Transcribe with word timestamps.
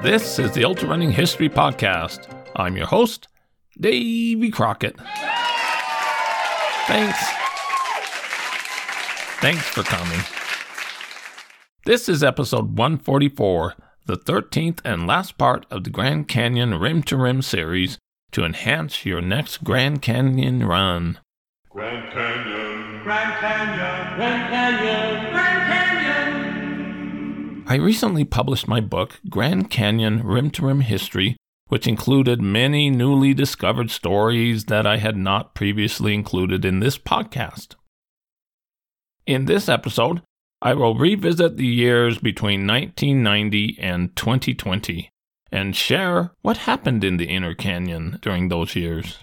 This 0.00 0.38
is 0.38 0.52
the 0.52 0.64
Ultra 0.64 0.88
Running 0.88 1.10
History 1.10 1.48
Podcast. 1.48 2.32
I'm 2.54 2.76
your 2.76 2.86
host, 2.86 3.26
Davy 3.80 4.48
Crockett. 4.50 4.96
Thanks. 6.86 7.18
Thanks 9.40 9.64
for 9.64 9.82
coming. 9.82 10.20
This 11.84 12.08
is 12.08 12.22
episode 12.22 12.78
144, 12.78 13.74
the 14.06 14.16
13th 14.16 14.80
and 14.84 15.06
last 15.06 15.36
part 15.36 15.66
of 15.68 15.82
the 15.82 15.90
Grand 15.90 16.28
Canyon 16.28 16.78
Rim 16.78 17.02
to 17.04 17.16
Rim 17.16 17.42
series 17.42 17.98
to 18.30 18.44
enhance 18.44 19.04
your 19.04 19.20
next 19.20 19.64
Grand 19.64 20.00
Canyon 20.00 20.64
run. 20.64 21.18
Grand 21.70 22.12
Canyon. 22.12 23.02
Grand 23.02 23.34
Canyon. 23.40 24.16
Grand 24.16 24.48
Canyon. 24.52 25.32
Grand 25.32 25.72
Canyon. 25.72 26.37
I 27.70 27.74
recently 27.74 28.24
published 28.24 28.66
my 28.66 28.80
book, 28.80 29.20
Grand 29.28 29.68
Canyon 29.68 30.22
Rim 30.22 30.50
to 30.52 30.64
Rim 30.64 30.80
History, 30.80 31.36
which 31.66 31.86
included 31.86 32.40
many 32.40 32.88
newly 32.88 33.34
discovered 33.34 33.90
stories 33.90 34.64
that 34.64 34.86
I 34.86 34.96
had 34.96 35.18
not 35.18 35.54
previously 35.54 36.14
included 36.14 36.64
in 36.64 36.80
this 36.80 36.96
podcast. 36.96 37.74
In 39.26 39.44
this 39.44 39.68
episode, 39.68 40.22
I 40.62 40.72
will 40.72 40.94
revisit 40.94 41.58
the 41.58 41.66
years 41.66 42.16
between 42.16 42.66
1990 42.66 43.76
and 43.78 44.16
2020 44.16 45.10
and 45.52 45.76
share 45.76 46.30
what 46.40 46.56
happened 46.56 47.04
in 47.04 47.18
the 47.18 47.26
Inner 47.26 47.54
Canyon 47.54 48.18
during 48.22 48.48
those 48.48 48.76
years. 48.76 49.18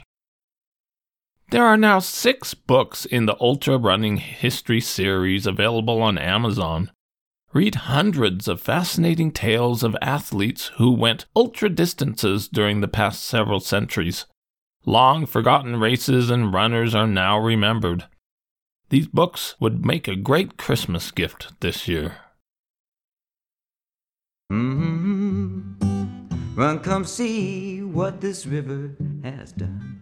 There 1.49 1.65
are 1.65 1.77
now 1.77 1.97
six 1.97 2.53
books 2.53 3.05
in 3.05 3.25
the 3.25 3.37
Ultra 3.41 3.79
Running 3.79 4.17
History 4.17 4.81
series 4.81 5.47
available 5.47 5.99
on 5.99 6.19
Amazon. 6.19 6.91
Read 7.55 7.75
hundreds 7.75 8.49
of 8.49 8.59
fascinating 8.59 9.31
tales 9.31 9.81
of 9.81 9.95
athletes 10.01 10.71
who 10.75 10.91
went 10.91 11.25
ultra 11.33 11.69
distances 11.69 12.49
during 12.49 12.81
the 12.81 12.87
past 12.89 13.23
several 13.23 13.61
centuries. 13.61 14.25
Long 14.85 15.25
forgotten 15.25 15.79
races 15.79 16.29
and 16.29 16.53
runners 16.53 16.93
are 16.93 17.07
now 17.07 17.39
remembered. 17.39 18.07
These 18.89 19.07
books 19.07 19.55
would 19.61 19.85
make 19.85 20.05
a 20.05 20.17
great 20.17 20.57
Christmas 20.57 21.11
gift 21.11 21.53
this 21.61 21.87
year. 21.87 22.17
Mm-hmm. 24.51 26.55
Run, 26.55 26.79
come 26.81 27.05
see 27.05 27.81
what 27.81 28.19
this 28.19 28.45
river 28.45 28.91
has 29.23 29.53
done. 29.53 29.94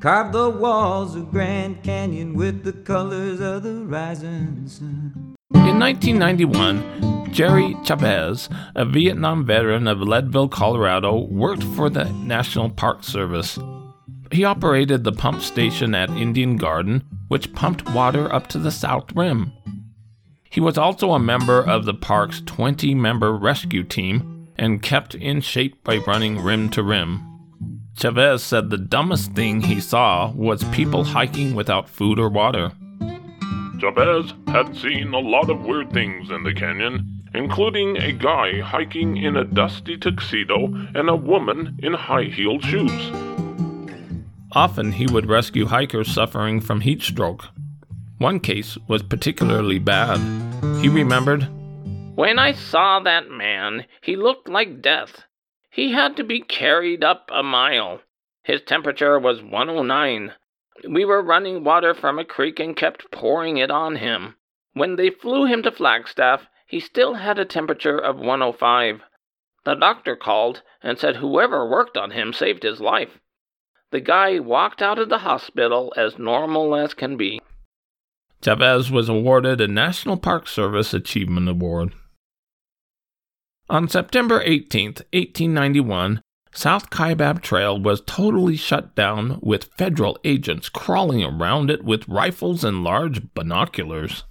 Carve 0.00 0.30
the 0.30 0.48
walls 0.48 1.16
of 1.16 1.32
Grand 1.32 1.82
Canyon 1.82 2.34
with 2.34 2.62
the 2.62 2.72
colors 2.72 3.40
of 3.40 3.64
the 3.64 3.84
rising 3.84 4.68
sun. 4.68 5.34
In 5.52 5.80
1991, 5.80 7.32
Jerry 7.32 7.76
Chavez, 7.82 8.48
a 8.76 8.84
Vietnam 8.84 9.44
veteran 9.44 9.88
of 9.88 10.00
Leadville, 10.00 10.46
Colorado, 10.46 11.24
worked 11.24 11.64
for 11.64 11.90
the 11.90 12.04
National 12.12 12.70
Park 12.70 13.02
Service. 13.02 13.58
He 14.30 14.44
operated 14.44 15.02
the 15.02 15.10
pump 15.10 15.42
station 15.42 15.96
at 15.96 16.10
Indian 16.10 16.58
Garden, 16.58 17.02
which 17.26 17.52
pumped 17.52 17.90
water 17.90 18.32
up 18.32 18.46
to 18.48 18.58
the 18.60 18.70
south 18.70 19.10
rim. 19.16 19.52
He 20.48 20.60
was 20.60 20.78
also 20.78 21.10
a 21.10 21.18
member 21.18 21.60
of 21.60 21.86
the 21.86 21.94
park's 21.94 22.40
20 22.46 22.94
member 22.94 23.36
rescue 23.36 23.82
team 23.82 24.48
and 24.54 24.80
kept 24.80 25.16
in 25.16 25.40
shape 25.40 25.82
by 25.82 25.96
running 25.96 26.38
rim 26.40 26.68
to 26.70 26.84
rim. 26.84 27.27
Chavez 27.98 28.44
said 28.44 28.70
the 28.70 28.78
dumbest 28.78 29.32
thing 29.32 29.60
he 29.60 29.80
saw 29.80 30.30
was 30.30 30.62
people 30.70 31.02
hiking 31.02 31.56
without 31.56 31.88
food 31.88 32.20
or 32.20 32.28
water. 32.28 32.70
Chavez 33.80 34.34
had 34.46 34.76
seen 34.76 35.12
a 35.12 35.18
lot 35.18 35.50
of 35.50 35.62
weird 35.62 35.92
things 35.92 36.30
in 36.30 36.44
the 36.44 36.54
canyon, 36.54 37.24
including 37.34 37.96
a 37.96 38.12
guy 38.12 38.60
hiking 38.60 39.16
in 39.16 39.36
a 39.36 39.44
dusty 39.44 39.96
tuxedo 39.96 40.66
and 40.94 41.08
a 41.08 41.16
woman 41.16 41.76
in 41.82 41.92
high 41.92 42.24
heeled 42.24 42.62
shoes. 42.62 43.10
Often 44.52 44.92
he 44.92 45.06
would 45.06 45.26
rescue 45.28 45.66
hikers 45.66 46.12
suffering 46.12 46.60
from 46.60 46.82
heat 46.82 47.02
stroke. 47.02 47.46
One 48.18 48.38
case 48.38 48.78
was 48.86 49.02
particularly 49.02 49.80
bad. 49.80 50.18
He 50.80 50.88
remembered 50.88 51.48
When 52.14 52.38
I 52.38 52.52
saw 52.52 53.00
that 53.00 53.28
man, 53.28 53.86
he 54.00 54.14
looked 54.14 54.48
like 54.48 54.82
death. 54.82 55.24
He 55.78 55.92
had 55.92 56.16
to 56.16 56.24
be 56.24 56.40
carried 56.40 57.04
up 57.04 57.30
a 57.32 57.44
mile. 57.44 58.00
His 58.42 58.62
temperature 58.62 59.16
was 59.16 59.44
109. 59.44 60.32
We 60.90 61.04
were 61.04 61.22
running 61.22 61.62
water 61.62 61.94
from 61.94 62.18
a 62.18 62.24
creek 62.24 62.58
and 62.58 62.76
kept 62.76 63.12
pouring 63.12 63.58
it 63.58 63.70
on 63.70 63.94
him. 63.94 64.34
When 64.72 64.96
they 64.96 65.10
flew 65.10 65.44
him 65.44 65.62
to 65.62 65.70
Flagstaff, 65.70 66.48
he 66.66 66.80
still 66.80 67.14
had 67.14 67.38
a 67.38 67.44
temperature 67.44 67.96
of 67.96 68.16
105. 68.16 69.02
The 69.64 69.74
doctor 69.76 70.16
called 70.16 70.62
and 70.82 70.98
said 70.98 71.14
whoever 71.14 71.64
worked 71.70 71.96
on 71.96 72.10
him 72.10 72.32
saved 72.32 72.64
his 72.64 72.80
life. 72.80 73.20
The 73.92 74.00
guy 74.00 74.40
walked 74.40 74.82
out 74.82 74.98
of 74.98 75.08
the 75.08 75.18
hospital 75.18 75.94
as 75.96 76.18
normal 76.18 76.74
as 76.74 76.92
can 76.92 77.16
be. 77.16 77.40
Chavez 78.42 78.90
was 78.90 79.08
awarded 79.08 79.60
a 79.60 79.68
National 79.68 80.16
Park 80.16 80.48
Service 80.48 80.92
Achievement 80.92 81.48
Award. 81.48 81.94
On 83.70 83.86
September 83.86 84.40
18, 84.46 84.86
1891, 85.12 86.22
South 86.54 86.88
Kaibab 86.88 87.42
Trail 87.42 87.78
was 87.78 88.00
totally 88.06 88.56
shut 88.56 88.94
down 88.94 89.38
with 89.42 89.72
federal 89.76 90.18
agents 90.24 90.70
crawling 90.70 91.22
around 91.22 91.70
it 91.70 91.84
with 91.84 92.08
rifles 92.08 92.64
and 92.64 92.82
large 92.82 93.34
binoculars. 93.34 94.24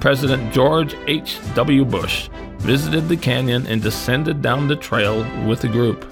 President 0.00 0.52
George 0.52 0.94
H.W. 1.06 1.86
Bush 1.86 2.28
visited 2.58 3.08
the 3.08 3.16
canyon 3.16 3.66
and 3.66 3.80
descended 3.80 4.42
down 4.42 4.68
the 4.68 4.76
trail 4.76 5.20
with 5.48 5.64
a 5.64 5.68
group. 5.68 6.04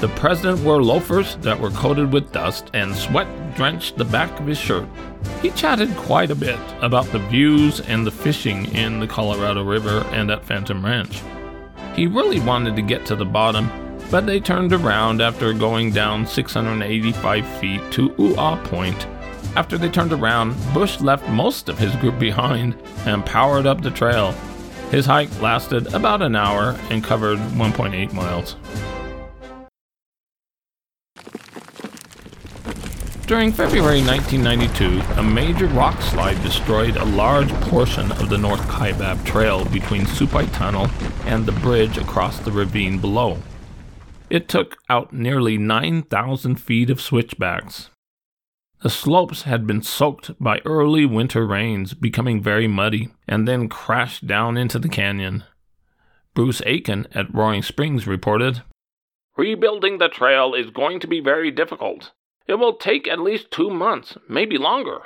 The 0.00 0.08
president 0.16 0.60
wore 0.60 0.82
loafers 0.82 1.36
that 1.42 1.60
were 1.60 1.70
coated 1.72 2.10
with 2.10 2.32
dust 2.32 2.70
and 2.72 2.96
sweat 2.96 3.28
drenched 3.54 3.98
the 3.98 4.04
back 4.06 4.40
of 4.40 4.46
his 4.46 4.56
shirt. 4.56 4.88
He 5.42 5.50
chatted 5.50 5.94
quite 5.94 6.30
a 6.30 6.34
bit 6.34 6.58
about 6.80 7.04
the 7.12 7.18
views 7.18 7.80
and 7.80 8.06
the 8.06 8.10
fishing 8.10 8.74
in 8.74 8.98
the 8.98 9.06
Colorado 9.06 9.62
River 9.62 10.06
and 10.12 10.30
at 10.30 10.46
Phantom 10.46 10.82
Ranch. 10.82 11.20
He 11.94 12.06
really 12.06 12.40
wanted 12.40 12.76
to 12.76 12.82
get 12.82 13.04
to 13.06 13.14
the 13.14 13.26
bottom, 13.26 13.70
but 14.10 14.24
they 14.24 14.40
turned 14.40 14.72
around 14.72 15.20
after 15.20 15.52
going 15.52 15.92
down 15.92 16.26
685 16.26 17.46
feet 17.60 17.82
to 17.92 18.14
Ooh 18.18 18.34
Aah 18.36 18.56
Point. 18.64 19.06
After 19.54 19.76
they 19.76 19.90
turned 19.90 20.14
around, 20.14 20.56
Bush 20.72 21.00
left 21.02 21.28
most 21.28 21.68
of 21.68 21.78
his 21.78 21.94
group 21.96 22.18
behind 22.18 22.74
and 23.04 23.26
powered 23.26 23.66
up 23.66 23.82
the 23.82 23.90
trail. 23.90 24.32
His 24.90 25.04
hike 25.04 25.42
lasted 25.42 25.92
about 25.92 26.22
an 26.22 26.36
hour 26.36 26.74
and 26.88 27.04
covered 27.04 27.38
1.8 27.38 28.14
miles. 28.14 28.56
During 33.30 33.52
February 33.52 34.02
1992, 34.02 35.20
a 35.20 35.22
major 35.22 35.66
rock 35.66 36.02
slide 36.02 36.42
destroyed 36.42 36.96
a 36.96 37.04
large 37.04 37.48
portion 37.70 38.10
of 38.10 38.28
the 38.28 38.36
North 38.36 38.62
Kaibab 38.62 39.24
Trail 39.24 39.64
between 39.66 40.04
Supai 40.04 40.52
Tunnel 40.52 40.88
and 41.26 41.46
the 41.46 41.52
bridge 41.52 41.96
across 41.96 42.40
the 42.40 42.50
ravine 42.50 42.98
below. 42.98 43.38
It 44.30 44.48
took 44.48 44.78
out 44.88 45.12
nearly 45.12 45.58
9,000 45.58 46.56
feet 46.56 46.90
of 46.90 47.00
switchbacks. 47.00 47.90
The 48.82 48.90
slopes 48.90 49.42
had 49.42 49.64
been 49.64 49.82
soaked 49.82 50.32
by 50.42 50.60
early 50.64 51.06
winter 51.06 51.46
rains, 51.46 51.94
becoming 51.94 52.42
very 52.42 52.66
muddy, 52.66 53.10
and 53.28 53.46
then 53.46 53.68
crashed 53.68 54.26
down 54.26 54.56
into 54.56 54.80
the 54.80 54.88
canyon. 54.88 55.44
Bruce 56.34 56.62
Aiken 56.66 57.06
at 57.14 57.32
Roaring 57.32 57.62
Springs 57.62 58.08
reported 58.08 58.62
Rebuilding 59.36 59.98
the 59.98 60.08
trail 60.08 60.52
is 60.52 60.70
going 60.70 60.98
to 60.98 61.06
be 61.06 61.20
very 61.20 61.52
difficult. 61.52 62.10
It 62.50 62.58
will 62.58 62.72
take 62.72 63.06
at 63.06 63.20
least 63.20 63.52
two 63.52 63.70
months, 63.70 64.18
maybe 64.28 64.58
longer. 64.58 65.02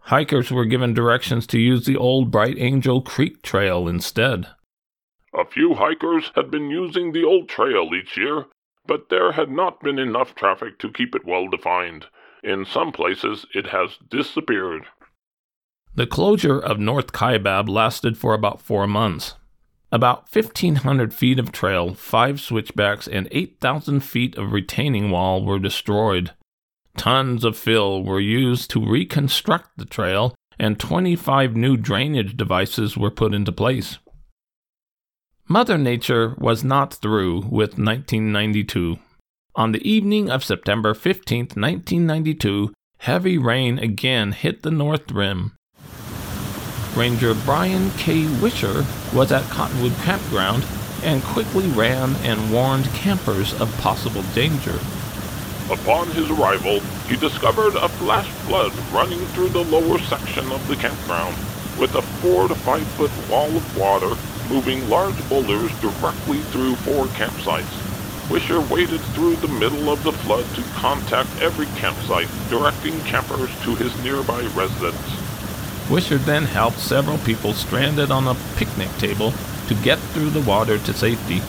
Hikers 0.00 0.50
were 0.50 0.66
given 0.66 0.92
directions 0.92 1.46
to 1.46 1.58
use 1.58 1.86
the 1.86 1.96
old 1.96 2.30
Bright 2.30 2.58
Angel 2.58 3.00
Creek 3.00 3.40
Trail 3.40 3.88
instead. 3.88 4.46
A 5.32 5.46
few 5.46 5.76
hikers 5.76 6.30
had 6.34 6.50
been 6.50 6.68
using 6.68 7.12
the 7.12 7.24
old 7.24 7.48
trail 7.48 7.88
each 7.94 8.18
year, 8.18 8.44
but 8.84 9.08
there 9.08 9.32
had 9.32 9.50
not 9.50 9.80
been 9.80 9.98
enough 9.98 10.34
traffic 10.34 10.78
to 10.80 10.92
keep 10.92 11.14
it 11.14 11.24
well 11.24 11.48
defined. 11.48 12.04
In 12.44 12.66
some 12.66 12.92
places, 12.92 13.46
it 13.54 13.68
has 13.68 13.96
disappeared. 14.10 14.82
The 15.94 16.06
closure 16.06 16.58
of 16.58 16.78
North 16.78 17.12
Kaibab 17.12 17.66
lasted 17.66 18.18
for 18.18 18.34
about 18.34 18.60
four 18.60 18.86
months. 18.86 19.36
About 19.92 20.32
1,500 20.32 21.12
feet 21.12 21.38
of 21.38 21.50
trail, 21.50 21.94
five 21.94 22.40
switchbacks, 22.40 23.08
and 23.08 23.26
8,000 23.32 24.00
feet 24.00 24.36
of 24.36 24.52
retaining 24.52 25.10
wall 25.10 25.44
were 25.44 25.58
destroyed. 25.58 26.30
Tons 26.96 27.44
of 27.44 27.56
fill 27.56 28.04
were 28.04 28.20
used 28.20 28.70
to 28.70 28.86
reconstruct 28.86 29.70
the 29.76 29.84
trail, 29.84 30.34
and 30.60 30.78
25 30.78 31.56
new 31.56 31.76
drainage 31.76 32.36
devices 32.36 32.96
were 32.96 33.10
put 33.10 33.34
into 33.34 33.50
place. 33.50 33.98
Mother 35.48 35.76
Nature 35.76 36.36
was 36.38 36.62
not 36.62 36.94
through 36.94 37.38
with 37.38 37.76
1992. 37.76 38.98
On 39.56 39.72
the 39.72 39.90
evening 39.90 40.30
of 40.30 40.44
September 40.44 40.94
15, 40.94 41.38
1992, 41.56 42.72
heavy 42.98 43.36
rain 43.36 43.78
again 43.80 44.30
hit 44.30 44.62
the 44.62 44.70
North 44.70 45.10
Rim. 45.10 45.56
Ranger 47.00 47.32
Brian 47.32 47.90
K. 47.92 48.26
Wisher 48.42 48.84
was 49.14 49.32
at 49.32 49.48
Cottonwood 49.48 49.94
Campground 50.02 50.66
and 51.02 51.24
quickly 51.24 51.66
ran 51.68 52.14
and 52.16 52.52
warned 52.52 52.92
campers 52.92 53.58
of 53.58 53.74
possible 53.78 54.20
danger. 54.34 54.78
Upon 55.70 56.08
his 56.10 56.28
arrival, 56.28 56.80
he 57.08 57.16
discovered 57.16 57.74
a 57.74 57.88
flash 57.88 58.28
flood 58.44 58.74
running 58.92 59.20
through 59.28 59.48
the 59.48 59.64
lower 59.64 59.98
section 59.98 60.52
of 60.52 60.68
the 60.68 60.76
campground, 60.76 61.34
with 61.78 61.94
a 61.94 62.02
four 62.20 62.48
to 62.48 62.54
five 62.54 62.86
foot 62.88 63.10
wall 63.30 63.48
of 63.48 63.78
water 63.78 64.14
moving 64.50 64.86
large 64.90 65.26
boulders 65.30 65.72
directly 65.80 66.40
through 66.52 66.74
four 66.76 67.06
campsites. 67.16 68.30
Wisher 68.30 68.60
waded 68.60 69.00
through 69.14 69.36
the 69.36 69.48
middle 69.48 69.90
of 69.90 70.04
the 70.04 70.12
flood 70.12 70.44
to 70.54 70.62
contact 70.74 71.30
every 71.40 71.66
campsite, 71.80 72.28
directing 72.50 73.00
campers 73.04 73.48
to 73.62 73.74
his 73.74 74.04
nearby 74.04 74.42
residence. 74.54 75.29
Wisher 75.90 76.18
then 76.18 76.44
helped 76.44 76.78
several 76.78 77.18
people 77.18 77.52
stranded 77.52 78.12
on 78.12 78.28
a 78.28 78.36
picnic 78.56 78.90
table 78.98 79.32
to 79.66 79.74
get 79.82 79.98
through 79.98 80.30
the 80.30 80.40
water 80.40 80.78
to 80.78 80.94
safety. 80.94 81.42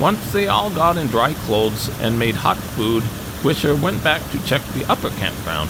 Once 0.00 0.32
they 0.32 0.48
all 0.48 0.70
got 0.70 0.96
in 0.96 1.06
dry 1.08 1.34
clothes 1.34 1.90
and 2.00 2.18
made 2.18 2.34
hot 2.34 2.56
food, 2.56 3.04
Wisher 3.44 3.76
went 3.76 4.02
back 4.02 4.22
to 4.30 4.42
check 4.44 4.62
the 4.68 4.90
upper 4.90 5.10
campground. 5.10 5.68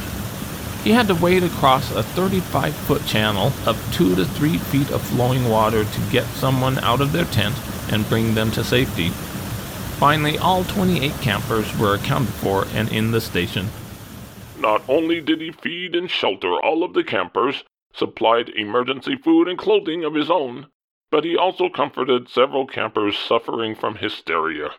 He 0.85 0.93
had 0.93 1.09
to 1.09 1.15
wade 1.15 1.43
across 1.43 1.91
a 1.91 2.03
35 2.03 2.75
foot 2.75 3.05
channel 3.05 3.53
of 3.67 3.79
2 3.95 4.15
to 4.15 4.25
3 4.25 4.59
feet 4.59 4.91
of 4.91 5.03
flowing 5.03 5.49
water 5.49 5.85
to 5.85 6.11
get 6.11 6.27
someone 6.27 6.79
out 6.79 7.01
of 7.01 7.13
their 7.13 7.25
tent 7.27 7.57
and 7.91 8.09
bring 8.09 8.35
them 8.35 8.51
to 8.53 8.63
safety. 8.65 9.11
Finally, 9.99 10.39
all 10.39 10.65
28 10.65 11.13
campers 11.21 11.77
were 11.79 11.95
accounted 11.95 12.35
for 12.35 12.67
and 12.75 12.91
in 12.91 13.11
the 13.11 13.21
station. 13.21 13.71
Not 14.59 14.83
only 14.89 15.21
did 15.21 15.41
he 15.41 15.51
feed 15.51 15.97
and 15.97 16.11
shelter 16.11 16.55
all 16.61 16.85
of 16.85 16.95
the 16.95 17.05
campers, 17.05 17.65
supplied 17.95 18.49
emergency 18.51 19.17
food 19.17 19.49
and 19.49 19.59
clothing 19.59 20.05
of 20.05 20.15
his 20.15 20.31
own, 20.31 20.67
but 21.11 21.25
he 21.25 21.37
also 21.37 21.69
comforted 21.69 22.29
several 22.29 22.67
campers 22.67 23.19
suffering 23.19 23.75
from 23.75 23.97
hysteria. 23.97 24.71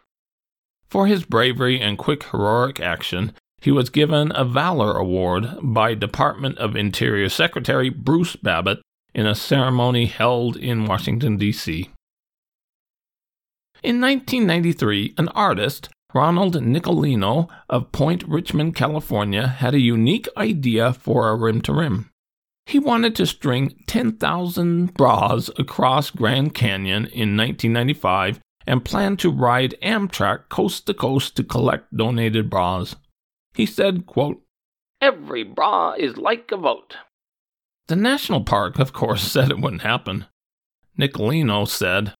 For 0.89 1.07
his 1.07 1.23
bravery 1.23 1.79
and 1.79 1.97
quick 1.97 2.23
heroic 2.23 2.79
action, 2.79 3.33
he 3.61 3.71
was 3.71 3.89
given 3.89 4.31
a 4.35 4.43
Valor 4.43 4.97
Award 4.97 5.57
by 5.61 5.93
Department 5.93 6.57
of 6.57 6.75
Interior 6.75 7.29
Secretary 7.29 7.89
Bruce 7.89 8.35
Babbitt 8.35 8.81
in 9.15 9.25
a 9.25 9.35
ceremony 9.35 10.05
held 10.05 10.57
in 10.57 10.85
Washington, 10.85 11.37
D.C. 11.37 11.89
In 13.83 14.01
1993, 14.01 15.13
an 15.17 15.29
artist, 15.29 15.89
Ronald 16.13 16.55
Nicolino 16.55 17.47
of 17.69 17.91
Point 17.91 18.23
Richmond, 18.27 18.75
California, 18.75 19.47
had 19.47 19.73
a 19.73 19.79
unique 19.79 20.27
idea 20.37 20.93
for 20.93 21.29
a 21.29 21.35
rim 21.35 21.61
to 21.61 21.73
rim. 21.73 22.09
He 22.65 22.79
wanted 22.79 23.15
to 23.15 23.25
string 23.25 23.83
10,000 23.87 24.93
bras 24.93 25.49
across 25.57 26.09
Grand 26.09 26.55
Canyon 26.55 27.05
in 27.05 27.35
1995 27.35 28.39
and 28.65 28.85
planned 28.85 29.19
to 29.19 29.29
ride 29.29 29.75
Amtrak 29.83 30.49
coast 30.49 30.85
to 30.87 30.93
coast 30.93 31.35
to 31.35 31.43
collect 31.43 31.95
donated 31.95 32.49
bras. 32.49 32.95
He 33.53 33.65
said, 33.65 34.05
quote, 34.05 34.41
Every 35.01 35.43
bra 35.43 35.93
is 35.97 36.17
like 36.17 36.51
a 36.51 36.57
vote. 36.57 36.95
The 37.87 37.97
national 37.97 38.45
park, 38.45 38.79
of 38.79 38.93
course, 38.93 39.23
said 39.31 39.51
it 39.51 39.59
wouldn't 39.59 39.81
happen. 39.81 40.27
Nicolino 40.97 41.67
said, 41.67 42.13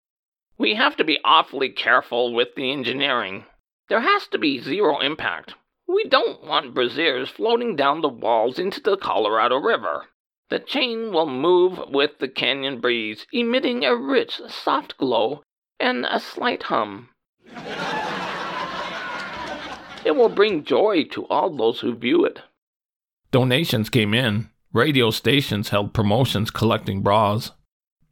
We 0.57 0.75
have 0.75 0.97
to 0.97 1.03
be 1.03 1.19
awfully 1.23 1.69
careful 1.69 2.33
with 2.33 2.49
the 2.55 2.71
engineering. 2.71 3.45
There 3.87 4.01
has 4.01 4.27
to 4.27 4.37
be 4.37 4.59
zero 4.59 4.99
impact. 4.99 5.53
We 5.87 6.05
don't 6.05 6.43
want 6.43 6.73
braziers 6.73 7.29
floating 7.29 7.75
down 7.75 8.01
the 8.01 8.09
walls 8.09 8.59
into 8.59 8.81
the 8.81 8.97
Colorado 8.97 9.57
River. 9.57 10.07
The 10.53 10.59
chain 10.59 11.11
will 11.11 11.25
move 11.25 11.79
with 11.89 12.19
the 12.19 12.27
canyon 12.27 12.79
breeze, 12.79 13.25
emitting 13.33 13.83
a 13.83 13.95
rich, 13.95 14.39
soft 14.47 14.95
glow 14.99 15.41
and 15.79 16.05
a 16.05 16.19
slight 16.19 16.61
hum. 16.61 17.09
it 20.05 20.15
will 20.15 20.29
bring 20.29 20.63
joy 20.63 21.05
to 21.05 21.25
all 21.25 21.49
those 21.49 21.79
who 21.79 21.95
view 21.95 22.23
it. 22.23 22.41
Donations 23.31 23.89
came 23.89 24.13
in. 24.13 24.51
Radio 24.71 25.09
stations 25.09 25.69
held 25.69 25.91
promotions 25.91 26.51
collecting 26.51 27.01
bras. 27.01 27.49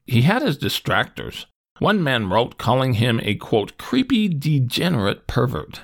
He 0.07 0.23
had 0.23 0.41
his 0.41 0.57
distractors. 0.57 1.45
One 1.77 2.03
man 2.03 2.27
wrote 2.27 2.57
calling 2.57 2.93
him 2.93 3.19
a 3.21 3.35
quote, 3.35 3.77
creepy, 3.77 4.27
degenerate 4.27 5.27
pervert. 5.27 5.81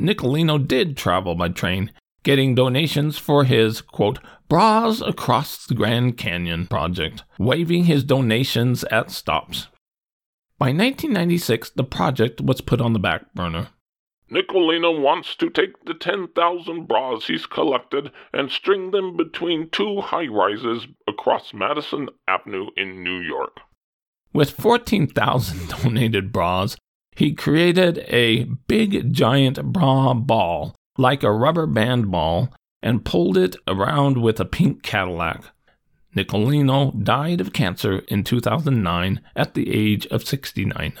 Nicolino 0.00 0.58
did 0.58 0.96
travel 0.96 1.36
by 1.36 1.50
train, 1.50 1.92
getting 2.28 2.54
donations 2.54 3.16
for 3.16 3.44
his 3.44 3.80
quote, 3.80 4.18
bras 4.50 5.00
across 5.00 5.64
the 5.64 5.74
Grand 5.74 6.18
Canyon 6.18 6.66
project, 6.66 7.24
waving 7.38 7.84
his 7.84 8.04
donations 8.04 8.84
at 8.90 9.10
stops. 9.10 9.68
By 10.58 10.66
1996, 10.66 11.70
the 11.70 11.84
project 11.84 12.42
was 12.42 12.60
put 12.60 12.82
on 12.82 12.92
the 12.92 12.98
back 12.98 13.32
burner. 13.32 13.68
Nicolino 14.30 15.00
wants 15.00 15.34
to 15.36 15.48
take 15.48 15.86
the 15.86 15.94
10,000 15.94 16.86
bras 16.86 17.28
he's 17.28 17.46
collected 17.46 18.12
and 18.34 18.50
string 18.50 18.90
them 18.90 19.16
between 19.16 19.70
two 19.70 20.02
high 20.02 20.26
rises 20.26 20.86
across 21.08 21.54
Madison 21.54 22.10
Avenue 22.28 22.66
in 22.76 23.02
New 23.02 23.20
York. 23.20 23.56
With 24.34 24.50
14,000 24.50 25.68
donated 25.82 26.30
bras, 26.30 26.76
he 27.16 27.32
created 27.32 28.04
a 28.06 28.44
big 28.44 29.14
giant 29.14 29.72
bra 29.72 30.12
ball, 30.12 30.76
like 30.98 31.22
a 31.22 31.32
rubber 31.32 31.66
band 31.66 32.10
ball, 32.10 32.52
and 32.82 33.04
pulled 33.04 33.38
it 33.38 33.56
around 33.66 34.20
with 34.20 34.38
a 34.38 34.44
pink 34.44 34.82
Cadillac. 34.82 35.44
Nicolino 36.14 37.02
died 37.02 37.40
of 37.40 37.52
cancer 37.52 38.00
in 38.08 38.24
2009 38.24 39.20
at 39.36 39.54
the 39.54 39.72
age 39.72 40.06
of 40.08 40.26
69. 40.26 40.94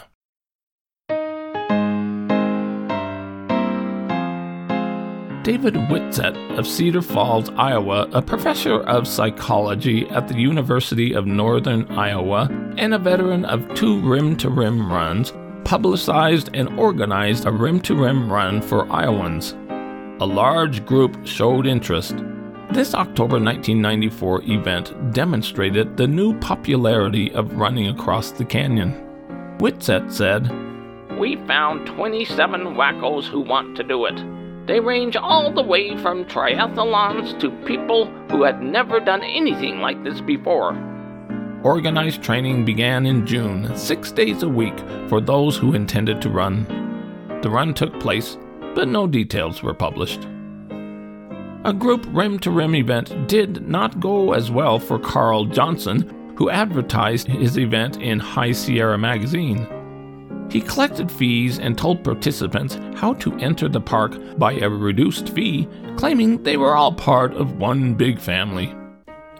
David 5.42 5.76
Whitsett 5.88 6.36
of 6.58 6.66
Cedar 6.66 7.00
Falls, 7.00 7.48
Iowa, 7.56 8.06
a 8.12 8.20
professor 8.20 8.80
of 8.82 9.08
psychology 9.08 10.06
at 10.10 10.28
the 10.28 10.38
University 10.38 11.14
of 11.14 11.26
Northern 11.26 11.86
Iowa 11.86 12.48
and 12.76 12.92
a 12.92 12.98
veteran 12.98 13.46
of 13.46 13.72
two 13.74 13.98
rim 14.00 14.36
to 14.36 14.50
rim 14.50 14.92
runs, 14.92 15.32
publicized 15.64 16.50
and 16.52 16.68
organized 16.78 17.46
a 17.46 17.50
rim 17.50 17.80
to 17.80 17.94
rim 17.94 18.30
run 18.30 18.60
for 18.60 18.92
Iowans. 18.92 19.54
A 20.20 20.26
large 20.26 20.84
group 20.84 21.24
showed 21.24 21.64
interest. 21.64 22.16
This 22.72 22.92
October 22.92 23.38
1994 23.38 24.42
event 24.46 25.12
demonstrated 25.14 25.96
the 25.96 26.08
new 26.08 26.36
popularity 26.40 27.32
of 27.34 27.54
running 27.54 27.86
across 27.86 28.32
the 28.32 28.44
canyon. 28.44 28.94
Whitsett 29.60 30.10
said, 30.10 30.50
We 31.20 31.36
found 31.46 31.86
27 31.86 32.62
wackos 32.74 33.26
who 33.26 33.42
want 33.42 33.76
to 33.76 33.84
do 33.84 34.06
it. 34.06 34.16
They 34.66 34.80
range 34.80 35.14
all 35.14 35.52
the 35.52 35.62
way 35.62 35.96
from 35.98 36.24
triathlons 36.24 37.38
to 37.38 37.52
people 37.64 38.06
who 38.28 38.42
had 38.42 38.60
never 38.60 38.98
done 38.98 39.22
anything 39.22 39.80
like 39.80 40.02
this 40.02 40.20
before. 40.20 40.76
Organized 41.62 42.24
training 42.24 42.64
began 42.64 43.06
in 43.06 43.24
June, 43.24 43.76
six 43.76 44.10
days 44.10 44.42
a 44.42 44.48
week, 44.48 44.78
for 45.08 45.20
those 45.20 45.56
who 45.56 45.74
intended 45.74 46.20
to 46.22 46.28
run. 46.28 46.64
The 47.40 47.50
run 47.50 47.72
took 47.72 48.00
place, 48.00 48.36
but 48.74 48.88
no 48.88 49.06
details 49.06 49.62
were 49.62 49.74
published. 49.74 50.26
A 51.64 51.72
group 51.72 52.06
rim 52.10 52.38
to 52.40 52.50
rim 52.50 52.74
event 52.74 53.28
did 53.28 53.68
not 53.68 54.00
go 54.00 54.32
as 54.32 54.50
well 54.50 54.78
for 54.78 54.98
Carl 54.98 55.44
Johnson, 55.44 56.34
who 56.36 56.50
advertised 56.50 57.26
his 57.26 57.58
event 57.58 58.00
in 58.00 58.20
High 58.20 58.52
Sierra 58.52 58.96
magazine. 58.96 59.66
He 60.50 60.60
collected 60.60 61.10
fees 61.10 61.58
and 61.58 61.76
told 61.76 62.04
participants 62.04 62.78
how 62.94 63.14
to 63.14 63.34
enter 63.38 63.68
the 63.68 63.80
park 63.80 64.16
by 64.38 64.52
a 64.52 64.70
reduced 64.70 65.28
fee, 65.30 65.68
claiming 65.96 66.42
they 66.42 66.56
were 66.56 66.74
all 66.74 66.92
part 66.92 67.34
of 67.34 67.58
one 67.58 67.94
big 67.94 68.18
family. 68.18 68.74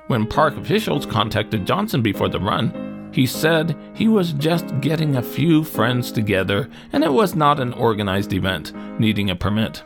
When 0.09 0.27
park 0.27 0.57
officials 0.57 1.07
contacted 1.07 1.67
Johnson 1.67 2.03
before 2.03 2.29
the 2.29 2.41
run, 2.41 2.73
he 3.13 3.27
said 3.27 3.77
he 3.95 4.09
was 4.09 4.33
just 4.33 4.81
getting 4.81 5.17
a 5.17 5.23
few 5.23 5.65
friends 5.65 6.13
together 6.13 6.69
and 6.93 7.03
it 7.03 7.13
was 7.13 7.35
not 7.35 7.61
an 7.61 7.73
organized 7.73 8.33
event 8.33 8.73
needing 8.99 9.31
a 9.31 9.37
permit. 9.37 9.83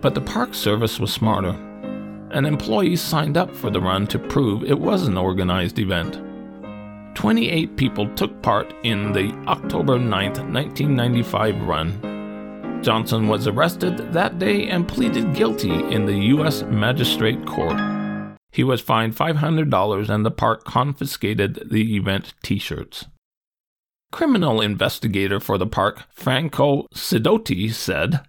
But 0.00 0.14
the 0.14 0.20
Park 0.20 0.54
Service 0.54 1.00
was 1.00 1.12
smarter. 1.12 1.56
An 2.30 2.44
employee 2.44 2.96
signed 2.96 3.36
up 3.36 3.54
for 3.54 3.70
the 3.70 3.80
run 3.80 4.06
to 4.08 4.18
prove 4.18 4.64
it 4.64 4.78
was 4.78 5.06
an 5.06 5.16
organized 5.16 5.78
event. 5.78 6.20
28 7.14 7.76
people 7.76 8.08
took 8.14 8.42
part 8.42 8.74
in 8.82 9.12
the 9.12 9.32
October 9.46 9.98
9, 9.98 10.08
1995 10.08 11.62
run. 11.62 12.80
Johnson 12.82 13.28
was 13.28 13.46
arrested 13.46 14.12
that 14.12 14.38
day 14.38 14.68
and 14.68 14.86
pleaded 14.86 15.34
guilty 15.34 15.72
in 15.72 16.04
the 16.04 16.18
U.S. 16.34 16.62
Magistrate 16.64 17.46
Court. 17.46 17.93
He 18.54 18.62
was 18.62 18.80
fined 18.80 19.16
$500 19.16 20.08
and 20.08 20.24
the 20.24 20.30
park 20.30 20.62
confiscated 20.62 21.70
the 21.72 21.96
event 21.96 22.34
t 22.44 22.60
shirts. 22.60 23.06
Criminal 24.12 24.60
investigator 24.60 25.40
for 25.40 25.58
the 25.58 25.66
park, 25.66 26.04
Franco 26.12 26.86
Sidoti, 26.94 27.72
said 27.72 28.20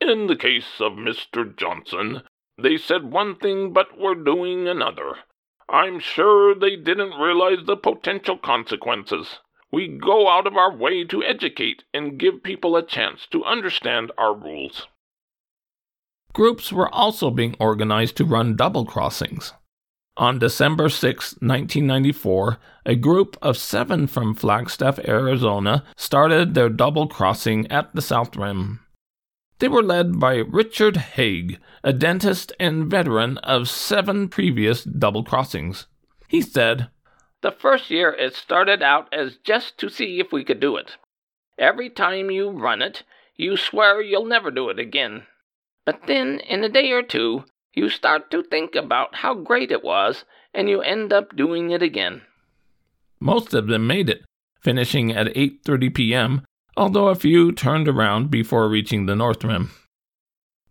In 0.00 0.28
the 0.28 0.36
case 0.36 0.80
of 0.80 0.92
Mr. 0.92 1.56
Johnson, 1.56 2.22
they 2.56 2.76
said 2.76 3.10
one 3.10 3.34
thing 3.34 3.72
but 3.72 3.98
were 3.98 4.14
doing 4.14 4.68
another. 4.68 5.16
I'm 5.68 5.98
sure 5.98 6.54
they 6.54 6.76
didn't 6.76 7.18
realize 7.18 7.66
the 7.66 7.76
potential 7.76 8.38
consequences. 8.38 9.40
We 9.72 9.88
go 9.88 10.28
out 10.28 10.46
of 10.46 10.56
our 10.56 10.72
way 10.72 11.02
to 11.06 11.24
educate 11.24 11.82
and 11.92 12.16
give 12.16 12.44
people 12.44 12.76
a 12.76 12.86
chance 12.86 13.26
to 13.32 13.44
understand 13.44 14.12
our 14.16 14.36
rules. 14.36 14.86
Groups 16.32 16.72
were 16.72 16.92
also 16.94 17.30
being 17.30 17.56
organized 17.58 18.16
to 18.16 18.24
run 18.24 18.56
double 18.56 18.84
crossings. 18.84 19.52
On 20.16 20.38
December 20.38 20.88
6, 20.88 21.32
1994, 21.40 22.58
a 22.84 22.94
group 22.94 23.38
of 23.40 23.56
seven 23.56 24.06
from 24.06 24.34
Flagstaff, 24.34 24.98
Arizona 25.00 25.84
started 25.96 26.54
their 26.54 26.68
double 26.68 27.06
crossing 27.08 27.66
at 27.70 27.94
the 27.94 28.02
South 28.02 28.36
Rim. 28.36 28.80
They 29.60 29.68
were 29.68 29.82
led 29.82 30.18
by 30.18 30.36
Richard 30.36 30.96
Haig, 30.96 31.58
a 31.82 31.92
dentist 31.92 32.52
and 32.60 32.86
veteran 32.90 33.38
of 33.38 33.68
seven 33.68 34.28
previous 34.28 34.84
double 34.84 35.24
crossings. 35.24 35.86
He 36.28 36.42
said, 36.42 36.90
The 37.40 37.52
first 37.52 37.90
year 37.90 38.12
it 38.12 38.34
started 38.34 38.82
out 38.82 39.12
as 39.12 39.36
just 39.36 39.78
to 39.78 39.88
see 39.88 40.20
if 40.20 40.32
we 40.32 40.44
could 40.44 40.60
do 40.60 40.76
it. 40.76 40.96
Every 41.58 41.90
time 41.90 42.30
you 42.30 42.50
run 42.50 42.82
it, 42.82 43.02
you 43.36 43.56
swear 43.56 44.00
you'll 44.00 44.26
never 44.26 44.50
do 44.50 44.68
it 44.70 44.78
again. 44.78 45.24
But 45.84 46.06
then, 46.06 46.40
in 46.40 46.64
a 46.64 46.68
day 46.68 46.90
or 46.90 47.02
two, 47.02 47.44
you 47.74 47.88
start 47.88 48.30
to 48.30 48.42
think 48.42 48.74
about 48.74 49.16
how 49.16 49.34
great 49.34 49.70
it 49.70 49.84
was, 49.84 50.24
and 50.52 50.68
you 50.68 50.80
end 50.82 51.12
up 51.12 51.36
doing 51.36 51.70
it 51.70 51.82
again. 51.82 52.22
Most 53.20 53.54
of 53.54 53.66
them 53.66 53.86
made 53.86 54.08
it, 54.08 54.24
finishing 54.60 55.12
at 55.12 55.34
8:30 55.34 55.94
p.m 55.94 56.42
although 56.76 57.08
a 57.08 57.14
few 57.14 57.52
turned 57.52 57.88
around 57.88 58.30
before 58.30 58.68
reaching 58.68 59.06
the 59.06 59.14
North 59.14 59.44
Rim. 59.44 59.70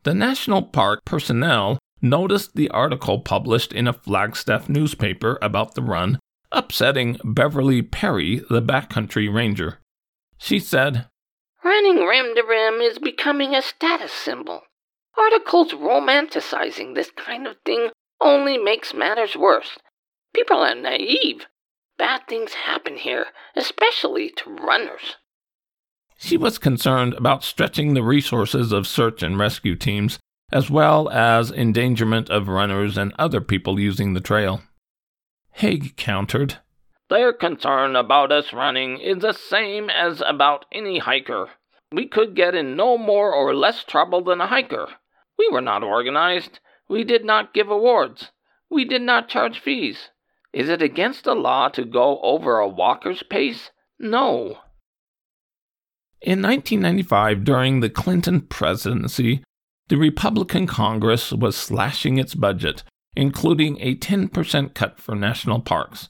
The 0.04 0.14
National 0.14 0.64
Park 0.64 1.06
personnel 1.06 1.78
noticed 2.02 2.56
the 2.56 2.70
article 2.70 3.20
published 3.20 3.74
in 3.74 3.88
a 3.88 3.94
Flagstaff 3.94 4.70
newspaper 4.70 5.38
about 5.42 5.76
the 5.76 5.82
run, 5.82 6.20
upsetting 6.52 7.18
Beverly 7.24 7.82
Perry, 7.82 8.42
the 8.50 8.62
backcountry 8.62 9.32
ranger. 9.32 9.80
She 10.38 10.60
said, 10.60 11.08
Running 11.64 11.98
rim 12.06 12.34
to 12.36 12.44
rim 12.44 12.82
is 12.82 12.98
becoming 12.98 13.54
a 13.54 13.62
status 13.62 14.14
symbol. 14.14 14.62
Articles 15.20 15.74
romanticizing 15.74 16.96
this 16.96 17.12
kind 17.12 17.46
of 17.46 17.58
thing 17.66 17.90
only 18.22 18.58
makes 18.58 18.94
matters 18.94 19.36
worse. 19.36 19.78
People 20.34 20.60
are 20.60 20.76
naive. 20.76 21.46
Bad 21.98 22.22
things 22.28 22.54
happen 22.54 22.96
here, 22.96 23.28
especially 23.56 24.32
to 24.38 24.50
runners. 24.50 25.18
She 26.18 26.38
was 26.38 26.58
concerned 26.58 27.14
about 27.16 27.44
stretching 27.44 27.94
the 27.94 28.04
resources 28.04 28.72
of 28.72 28.88
search 28.88 29.22
and 29.22 29.38
rescue 29.38 29.76
teams, 29.76 30.20
as 30.52 30.70
well 30.70 31.10
as 31.10 31.52
endangerment 31.52 32.30
of 32.30 32.48
runners 32.48 32.98
and 32.98 33.14
other 33.20 33.42
people 33.42 33.80
using 33.80 34.14
the 34.14 34.22
trail. 34.22 34.62
Haig 35.52 35.98
countered, 35.98 36.60
Their 37.10 37.34
concern 37.34 37.96
about 37.96 38.32
us 38.32 38.54
running 38.54 39.00
is 39.00 39.20
the 39.20 39.34
same 39.34 39.90
as 39.90 40.22
about 40.26 40.66
any 40.72 41.00
hiker. 41.00 41.50
We 41.92 42.08
could 42.08 42.36
get 42.36 42.56
in 42.56 42.76
no 42.76 42.98
more 42.98 43.34
or 43.34 43.54
less 43.56 43.84
trouble 43.84 44.24
than 44.24 44.40
a 44.40 44.48
hiker. 44.48 44.88
We 45.40 45.50
were 45.50 45.62
not 45.62 45.84
organized. 45.84 46.60
We 46.90 47.06
did 47.06 47.24
not 47.24 47.54
give 47.54 47.70
awards. 47.70 48.32
We 48.70 48.84
did 48.84 49.02
not 49.02 49.30
charge 49.30 49.60
fees. 49.60 50.10
Is 50.52 50.68
it 50.68 50.82
against 50.82 51.24
the 51.24 51.34
law 51.34 51.70
to 51.70 51.86
go 51.86 52.20
over 52.22 52.60
a 52.60 52.68
walker's 52.68 53.24
pace? 53.24 53.72
No. 53.98 54.58
In 56.22 56.42
1995, 56.42 57.46
during 57.46 57.80
the 57.80 57.90
Clinton 57.90 58.42
presidency, 58.42 59.42
the 59.88 59.96
Republican 59.96 60.68
Congress 60.68 61.32
was 61.32 61.56
slashing 61.56 62.18
its 62.18 62.36
budget, 62.36 62.84
including 63.16 63.78
a 63.80 63.96
10% 63.96 64.74
cut 64.74 65.00
for 65.00 65.16
national 65.16 65.62
parks. 65.62 66.10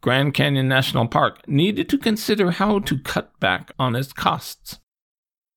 Grand 0.00 0.32
Canyon 0.32 0.66
National 0.66 1.06
Park 1.06 1.46
needed 1.46 1.88
to 1.90 1.98
consider 1.98 2.52
how 2.52 2.78
to 2.80 2.98
cut 2.98 3.38
back 3.38 3.70
on 3.78 3.94
its 3.94 4.12
costs. 4.12 4.80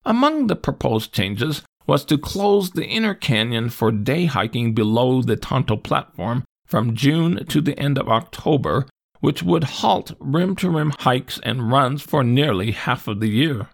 Among 0.04 0.48
the 0.48 0.56
proposed 0.56 1.14
changes 1.14 1.64
was 1.88 2.04
to 2.06 2.18
close 2.18 2.72
the 2.72 2.86
inner 2.86 3.14
canyon 3.14 3.70
for 3.70 3.92
day 3.92 4.26
hiking 4.26 4.74
below 4.74 5.22
the 5.22 5.36
Tonto 5.36 5.76
platform 5.76 6.44
from 6.66 6.96
June 6.96 7.46
to 7.46 7.62
the 7.62 7.78
end 7.80 7.98
of 7.98 8.10
October, 8.10 8.88
which 9.20 9.44
would 9.44 9.64
halt 9.64 10.12
rim 10.20 10.56
to 10.56 10.70
rim 10.70 10.92
hikes 11.00 11.40
and 11.44 11.72
runs 11.72 12.02
for 12.02 12.24
nearly 12.24 12.72
half 12.72 13.08
of 13.08 13.20
the 13.20 13.30
year. 13.30 13.70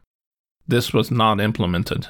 This 0.67 0.93
was 0.93 1.09
not 1.09 1.39
implemented. 1.39 2.07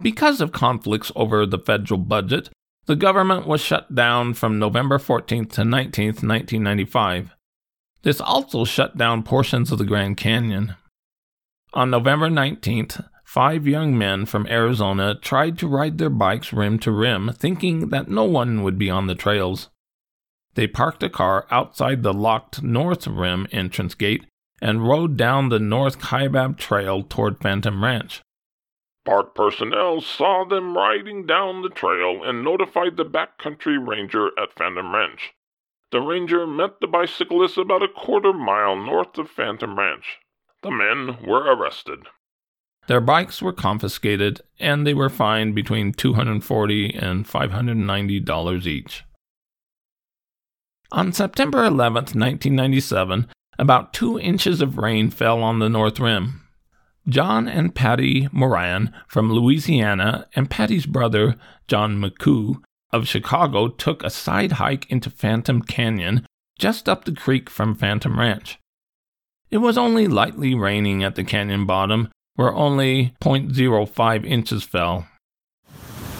Because 0.00 0.40
of 0.40 0.52
conflicts 0.52 1.12
over 1.14 1.46
the 1.46 1.58
federal 1.58 1.98
budget, 1.98 2.50
the 2.86 2.96
government 2.96 3.46
was 3.46 3.60
shut 3.60 3.94
down 3.94 4.34
from 4.34 4.58
November 4.58 4.98
14th 4.98 5.52
to 5.52 5.62
19th, 5.62 6.22
1995. 6.24 7.30
This 8.02 8.20
also 8.20 8.64
shut 8.64 8.98
down 8.98 9.22
portions 9.22 9.70
of 9.70 9.78
the 9.78 9.84
Grand 9.84 10.16
Canyon. 10.16 10.74
On 11.74 11.90
November 11.90 12.28
19th, 12.28 13.08
five 13.32 13.66
young 13.66 13.96
men 13.96 14.26
from 14.26 14.46
Arizona 14.48 15.14
tried 15.14 15.56
to 15.56 15.66
ride 15.66 15.96
their 15.96 16.10
bikes 16.10 16.52
rim 16.52 16.78
to 16.78 16.92
rim, 16.92 17.32
thinking 17.32 17.88
that 17.88 18.06
no 18.06 18.24
one 18.24 18.62
would 18.62 18.76
be 18.76 18.90
on 18.90 19.06
the 19.06 19.14
trails. 19.14 19.70
They 20.52 20.66
parked 20.66 21.02
a 21.02 21.08
car 21.08 21.46
outside 21.50 22.02
the 22.02 22.12
locked 22.12 22.62
North 22.62 23.06
Rim 23.06 23.46
entrance 23.50 23.94
gate 23.94 24.26
and 24.60 24.86
rode 24.86 25.16
down 25.16 25.48
the 25.48 25.58
North 25.58 25.98
Kaibab 25.98 26.58
Trail 26.58 27.02
toward 27.02 27.40
Phantom 27.40 27.82
Ranch. 27.82 28.20
Park 29.06 29.34
personnel 29.34 30.02
saw 30.02 30.44
them 30.44 30.76
riding 30.76 31.24
down 31.24 31.62
the 31.62 31.70
trail 31.70 32.22
and 32.22 32.44
notified 32.44 32.98
the 32.98 33.06
backcountry 33.06 33.78
ranger 33.78 34.26
at 34.38 34.52
Phantom 34.52 34.94
Ranch. 34.94 35.32
The 35.90 36.02
ranger 36.02 36.46
met 36.46 36.80
the 36.82 36.86
bicyclists 36.86 37.56
about 37.56 37.82
a 37.82 37.88
quarter 37.88 38.34
mile 38.34 38.76
north 38.76 39.16
of 39.16 39.30
Phantom 39.30 39.78
Ranch. 39.78 40.18
The 40.62 40.70
men 40.70 41.16
were 41.26 41.44
arrested. 41.44 42.08
Their 42.88 43.00
bikes 43.00 43.40
were 43.40 43.52
confiscated 43.52 44.40
and 44.58 44.86
they 44.86 44.94
were 44.94 45.08
fined 45.08 45.54
between 45.54 45.92
240 45.92 46.94
and 46.94 47.26
$590 47.26 48.66
each. 48.66 49.04
On 50.90 51.12
September 51.12 51.64
11, 51.64 51.94
1997, 51.94 53.26
about 53.58 53.92
two 53.92 54.18
inches 54.18 54.60
of 54.60 54.78
rain 54.78 55.10
fell 55.10 55.42
on 55.42 55.58
the 55.58 55.68
North 55.68 56.00
Rim. 56.00 56.42
John 57.08 57.48
and 57.48 57.74
Patty 57.74 58.28
Moran 58.30 58.92
from 59.08 59.32
Louisiana 59.32 60.26
and 60.34 60.50
Patty's 60.50 60.86
brother, 60.86 61.36
John 61.66 62.00
McCoo, 62.00 62.62
of 62.92 63.08
Chicago, 63.08 63.68
took 63.68 64.04
a 64.04 64.10
side 64.10 64.52
hike 64.52 64.88
into 64.90 65.10
Phantom 65.10 65.62
Canyon 65.62 66.26
just 66.58 66.88
up 66.88 67.04
the 67.04 67.12
creek 67.12 67.50
from 67.50 67.74
Phantom 67.74 68.18
Ranch. 68.18 68.58
It 69.50 69.58
was 69.58 69.76
only 69.76 70.06
lightly 70.06 70.54
raining 70.54 71.02
at 71.02 71.14
the 71.14 71.24
canyon 71.24 71.66
bottom, 71.66 72.10
where 72.36 72.54
only 72.54 73.14
0.05 73.20 74.24
inches 74.24 74.64
fell. 74.64 75.06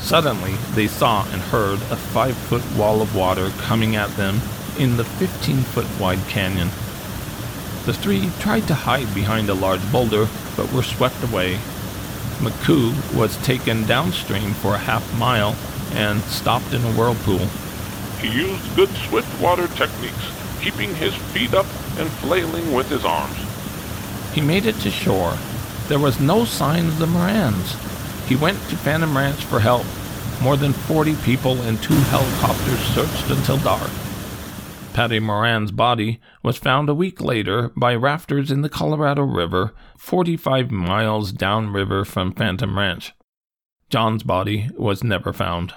Suddenly, 0.00 0.54
they 0.74 0.88
saw 0.88 1.24
and 1.30 1.40
heard 1.40 1.80
a 1.82 1.96
five 1.96 2.36
foot 2.36 2.64
wall 2.76 3.00
of 3.00 3.14
water 3.14 3.50
coming 3.58 3.96
at 3.96 4.10
them 4.16 4.40
in 4.78 4.96
the 4.96 5.04
15 5.04 5.58
foot 5.58 5.86
wide 6.00 6.18
canyon. 6.28 6.68
The 7.86 7.92
three 7.92 8.30
tried 8.40 8.66
to 8.68 8.74
hide 8.74 9.12
behind 9.14 9.48
a 9.48 9.54
large 9.54 9.80
boulder, 9.90 10.28
but 10.56 10.72
were 10.72 10.82
swept 10.82 11.22
away. 11.24 11.54
McCoo 12.38 12.92
was 13.16 13.36
taken 13.44 13.86
downstream 13.86 14.52
for 14.54 14.74
a 14.74 14.78
half 14.78 15.16
mile 15.18 15.56
and 15.92 16.20
stopped 16.22 16.72
in 16.72 16.82
a 16.82 16.92
whirlpool. 16.92 17.46
He 18.20 18.28
used 18.28 18.76
good 18.76 18.88
swift 19.08 19.40
water 19.40 19.68
techniques, 19.68 20.30
keeping 20.60 20.94
his 20.94 21.14
feet 21.32 21.54
up 21.54 21.66
and 21.98 22.08
flailing 22.10 22.72
with 22.72 22.88
his 22.88 23.04
arms. 23.04 23.36
He 24.32 24.40
made 24.40 24.66
it 24.66 24.76
to 24.80 24.90
shore. 24.90 25.36
There 25.92 25.98
was 25.98 26.20
no 26.20 26.46
sign 26.46 26.86
of 26.86 26.98
the 26.98 27.06
Morans. 27.06 27.76
He 28.26 28.34
went 28.34 28.56
to 28.70 28.78
Phantom 28.78 29.14
Ranch 29.14 29.44
for 29.44 29.60
help. 29.60 29.84
More 30.40 30.56
than 30.56 30.72
40 30.72 31.16
people 31.16 31.60
and 31.60 31.82
two 31.82 31.92
helicopters 31.92 32.80
searched 32.94 33.28
until 33.28 33.58
dark. 33.58 33.90
Patty 34.94 35.20
Moran's 35.20 35.70
body 35.70 36.18
was 36.42 36.56
found 36.56 36.88
a 36.88 36.94
week 36.94 37.20
later 37.20 37.72
by 37.76 37.94
rafters 37.94 38.50
in 38.50 38.62
the 38.62 38.70
Colorado 38.70 39.20
River, 39.20 39.74
45 39.98 40.70
miles 40.70 41.30
downriver 41.30 42.06
from 42.06 42.32
Phantom 42.32 42.78
Ranch. 42.78 43.12
John's 43.90 44.22
body 44.22 44.70
was 44.78 45.04
never 45.04 45.30
found. 45.34 45.74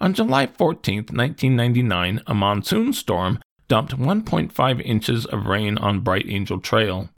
On 0.00 0.12
July 0.12 0.48
14, 0.48 0.96
1999, 0.96 2.20
a 2.26 2.34
monsoon 2.34 2.92
storm 2.94 3.38
dumped 3.68 3.96
1.5 3.96 4.80
inches 4.84 5.24
of 5.24 5.46
rain 5.46 5.78
on 5.78 6.00
Bright 6.00 6.26
Angel 6.28 6.58
Trail. 6.58 7.10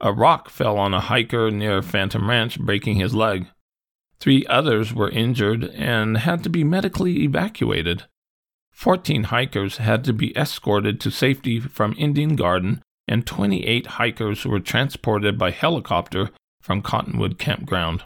A 0.00 0.12
rock 0.12 0.48
fell 0.48 0.78
on 0.78 0.94
a 0.94 1.00
hiker 1.00 1.50
near 1.50 1.82
Phantom 1.82 2.28
Ranch, 2.28 2.60
breaking 2.60 2.96
his 2.96 3.14
leg. 3.14 3.46
Three 4.20 4.46
others 4.46 4.94
were 4.94 5.10
injured 5.10 5.64
and 5.64 6.18
had 6.18 6.42
to 6.44 6.50
be 6.50 6.64
medically 6.64 7.22
evacuated. 7.24 8.04
14 8.72 9.24
hikers 9.24 9.78
had 9.78 10.04
to 10.04 10.12
be 10.12 10.36
escorted 10.36 11.00
to 11.00 11.10
safety 11.10 11.58
from 11.58 11.96
Indian 11.98 12.36
Garden, 12.36 12.80
and 13.08 13.26
28 13.26 13.86
hikers 13.86 14.44
were 14.44 14.60
transported 14.60 15.36
by 15.36 15.50
helicopter 15.50 16.30
from 16.60 16.82
Cottonwood 16.82 17.38
Campground. 17.38 18.04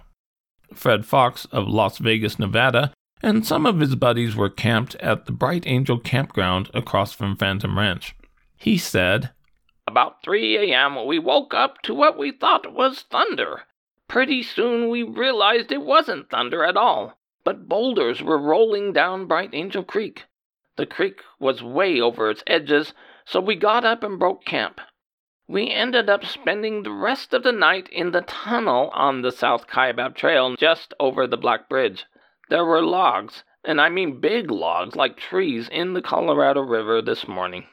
Fred 0.72 1.04
Fox 1.04 1.44
of 1.46 1.68
Las 1.68 1.98
Vegas, 1.98 2.38
Nevada, 2.38 2.92
and 3.22 3.46
some 3.46 3.66
of 3.66 3.80
his 3.80 3.94
buddies 3.94 4.34
were 4.34 4.48
camped 4.48 4.94
at 4.96 5.26
the 5.26 5.32
Bright 5.32 5.66
Angel 5.66 5.98
campground 5.98 6.70
across 6.72 7.12
from 7.12 7.36
Phantom 7.36 7.78
Ranch. 7.78 8.14
He 8.56 8.78
said, 8.78 9.30
About 9.88 10.22
3 10.22 10.72
a.m., 10.72 11.06
we 11.06 11.18
woke 11.18 11.52
up 11.52 11.82
to 11.82 11.92
what 11.92 12.16
we 12.16 12.30
thought 12.30 12.72
was 12.72 13.02
thunder. 13.02 13.62
Pretty 14.06 14.42
soon 14.42 14.88
we 14.88 15.02
realized 15.02 15.72
it 15.72 15.82
wasn't 15.82 16.30
thunder 16.30 16.62
at 16.64 16.76
all, 16.76 17.18
but 17.44 17.68
boulders 17.68 18.22
were 18.22 18.38
rolling 18.38 18.92
down 18.92 19.26
Bright 19.26 19.50
Angel 19.52 19.82
Creek. 19.82 20.26
The 20.76 20.86
creek 20.86 21.22
was 21.40 21.62
way 21.62 22.00
over 22.00 22.30
its 22.30 22.44
edges, 22.46 22.94
so 23.24 23.40
we 23.40 23.56
got 23.56 23.84
up 23.84 24.02
and 24.04 24.18
broke 24.18 24.44
camp. 24.44 24.80
We 25.48 25.70
ended 25.70 26.08
up 26.08 26.24
spending 26.24 26.82
the 26.84 26.92
rest 26.92 27.34
of 27.34 27.42
the 27.42 27.50
night 27.50 27.88
in 27.88 28.12
the 28.12 28.22
tunnel 28.22 28.90
on 28.94 29.22
the 29.22 29.32
South 29.32 29.66
Kaibab 29.66 30.14
Trail 30.14 30.54
just 30.56 30.94
over 31.00 31.26
the 31.26 31.36
Black 31.36 31.68
Bridge. 31.68 32.06
There 32.48 32.64
were 32.64 32.82
logs, 32.82 33.42
and 33.64 33.80
I 33.80 33.88
mean 33.88 34.20
big 34.20 34.50
logs 34.50 34.94
like 34.94 35.16
trees, 35.16 35.68
in 35.68 35.94
the 35.94 36.02
Colorado 36.02 36.60
River 36.60 37.02
this 37.02 37.26
morning. 37.26 37.66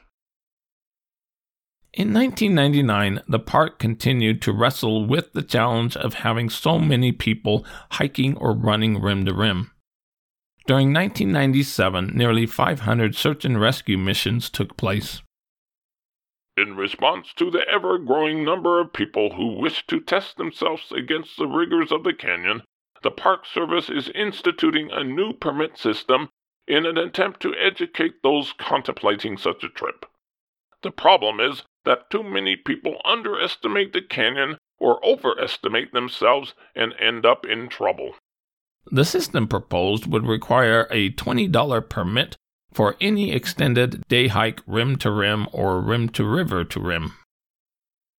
In 1.92 2.14
1999, 2.14 3.22
the 3.26 3.40
park 3.40 3.80
continued 3.80 4.40
to 4.42 4.52
wrestle 4.52 5.06
with 5.06 5.32
the 5.32 5.42
challenge 5.42 5.96
of 5.96 6.14
having 6.14 6.48
so 6.48 6.78
many 6.78 7.10
people 7.10 7.66
hiking 7.90 8.36
or 8.36 8.52
running 8.52 9.02
rim 9.02 9.24
to 9.24 9.34
rim. 9.34 9.72
During 10.68 10.92
1997, 10.92 12.12
nearly 12.14 12.46
500 12.46 13.16
search 13.16 13.44
and 13.44 13.60
rescue 13.60 13.98
missions 13.98 14.48
took 14.48 14.76
place. 14.76 15.20
In 16.56 16.76
response 16.76 17.32
to 17.34 17.50
the 17.50 17.66
ever 17.68 17.98
growing 17.98 18.44
number 18.44 18.80
of 18.80 18.92
people 18.92 19.34
who 19.34 19.58
wish 19.58 19.84
to 19.88 19.98
test 19.98 20.36
themselves 20.36 20.92
against 20.92 21.36
the 21.38 21.48
rigors 21.48 21.90
of 21.90 22.04
the 22.04 22.14
canyon, 22.14 22.62
the 23.02 23.10
Park 23.10 23.46
Service 23.46 23.90
is 23.90 24.10
instituting 24.10 24.90
a 24.92 25.02
new 25.02 25.32
permit 25.32 25.76
system 25.76 26.28
in 26.68 26.86
an 26.86 26.98
attempt 26.98 27.40
to 27.40 27.54
educate 27.56 28.22
those 28.22 28.52
contemplating 28.52 29.36
such 29.36 29.64
a 29.64 29.68
trip. 29.68 30.06
The 30.82 30.90
problem 30.90 31.40
is 31.40 31.64
that 31.84 32.10
too 32.10 32.22
many 32.22 32.56
people 32.56 33.00
underestimate 33.04 33.92
the 33.92 34.02
canyon 34.02 34.58
or 34.78 35.04
overestimate 35.04 35.92
themselves 35.92 36.54
and 36.74 36.94
end 36.98 37.26
up 37.26 37.44
in 37.44 37.68
trouble. 37.68 38.14
The 38.90 39.04
system 39.04 39.46
proposed 39.46 40.06
would 40.06 40.26
require 40.26 40.88
a 40.90 41.10
$20 41.10 41.88
permit 41.88 42.36
for 42.72 42.96
any 43.00 43.32
extended 43.32 44.02
day 44.08 44.28
hike 44.28 44.62
rim 44.66 44.96
to 44.96 45.10
rim 45.10 45.46
or 45.52 45.80
rim 45.80 46.08
to 46.10 46.24
river 46.24 46.64
to 46.64 46.80
rim. 46.80 47.12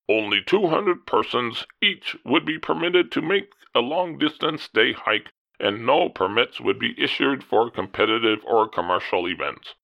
Only 0.07 0.41
200 0.45 1.07
persons 1.07 1.65
each 1.81 2.15
would 2.25 2.45
be 2.45 2.59
permitted 2.59 3.11
to 3.13 3.21
make 3.21 3.53
a 3.73 3.79
long 3.79 4.17
distance 4.17 4.67
day 4.67 4.93
hike, 4.93 5.31
and 5.59 5.85
no 5.85 6.09
permits 6.09 6.59
would 6.59 6.77
be 6.77 6.93
issued 6.97 7.43
for 7.43 7.71
competitive 7.71 8.39
or 8.45 8.67
commercial 8.67 9.27
events. 9.27 9.75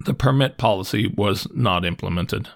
The 0.00 0.14
permit 0.14 0.58
policy 0.58 1.06
was 1.06 1.46
not 1.54 1.84
implemented. 1.84 2.48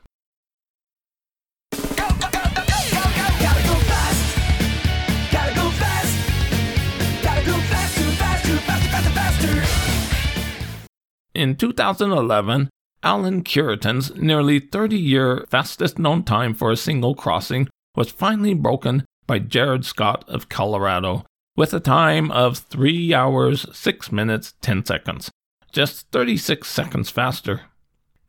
In 11.34 11.54
2011, 11.54 12.68
Allyn 13.04 13.42
Cureton's 13.42 14.12
nearly 14.16 14.58
30 14.58 14.96
year 14.98 15.46
fastest 15.48 15.96
known 15.96 16.24
time 16.24 16.52
for 16.52 16.72
a 16.72 16.76
single 16.76 17.14
crossing 17.14 17.68
was 17.94 18.10
finally 18.10 18.54
broken 18.54 19.04
by 19.28 19.38
Jared 19.38 19.84
Scott 19.84 20.24
of 20.26 20.48
Colorado 20.48 21.24
with 21.56 21.72
a 21.72 21.80
time 21.80 22.32
of 22.32 22.58
3 22.58 23.14
hours, 23.14 23.66
6 23.72 24.10
minutes, 24.10 24.54
10 24.62 24.84
seconds, 24.84 25.30
just 25.72 26.10
36 26.10 26.68
seconds 26.68 27.10
faster. 27.10 27.62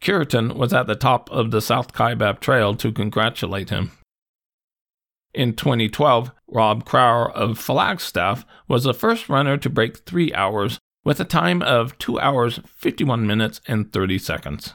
Cureton 0.02 0.56
was 0.56 0.74
at 0.74 0.88
the 0.88 0.96
top 0.96 1.30
of 1.32 1.52
the 1.52 1.62
South 1.62 1.94
Kaibab 1.94 2.40
Trail 2.40 2.76
to 2.76 2.92
congratulate 2.92 3.70
him. 3.70 3.92
In 5.34 5.54
2012, 5.54 6.32
Rob 6.48 6.86
Krar 6.86 7.30
of 7.32 7.60
Flagstaff 7.60 8.46
was 8.68 8.84
the 8.84 8.94
first 8.94 9.30
runner 9.30 9.58
to 9.58 9.70
break 9.70 10.00
3 10.00 10.34
hours 10.34 10.80
with 11.04 11.20
a 11.20 11.26
time 11.26 11.62
of 11.62 11.98
2 12.00 12.20
hours, 12.20 12.60
51 12.66 13.28
minutes, 13.28 13.62
and 13.68 13.92
30 13.92 14.18
seconds. 14.18 14.74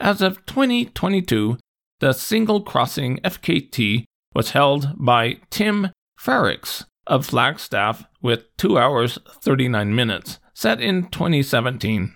As 0.00 0.22
of 0.22 0.44
2022, 0.46 1.58
the 2.00 2.12
single 2.12 2.62
crossing 2.62 3.18
FKT 3.18 4.04
was 4.34 4.50
held 4.50 4.92
by 4.96 5.38
Tim 5.50 5.90
Freriks 6.20 6.84
of 7.06 7.26
Flagstaff 7.26 8.04
with 8.22 8.44
2 8.56 8.78
hours 8.78 9.18
39 9.42 9.94
minutes, 9.94 10.40
set 10.54 10.80
in 10.80 11.08
2017. 11.08 12.14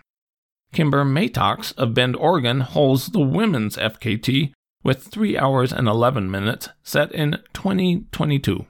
Kimber 0.72 1.05
Mattox 1.05 1.72
of 1.72 1.94
Bend, 1.94 2.14
Oregon 2.16 2.61
holds 2.61 3.09
the 3.09 3.20
women's 3.20 3.77
FKT 3.77 4.53
with 4.85 5.05
3 5.05 5.37
hours 5.37 5.72
and 5.72 5.88
11 5.88 6.31
minutes, 6.31 6.68
set 6.83 7.11
in 7.12 7.38
2022. 7.53 8.66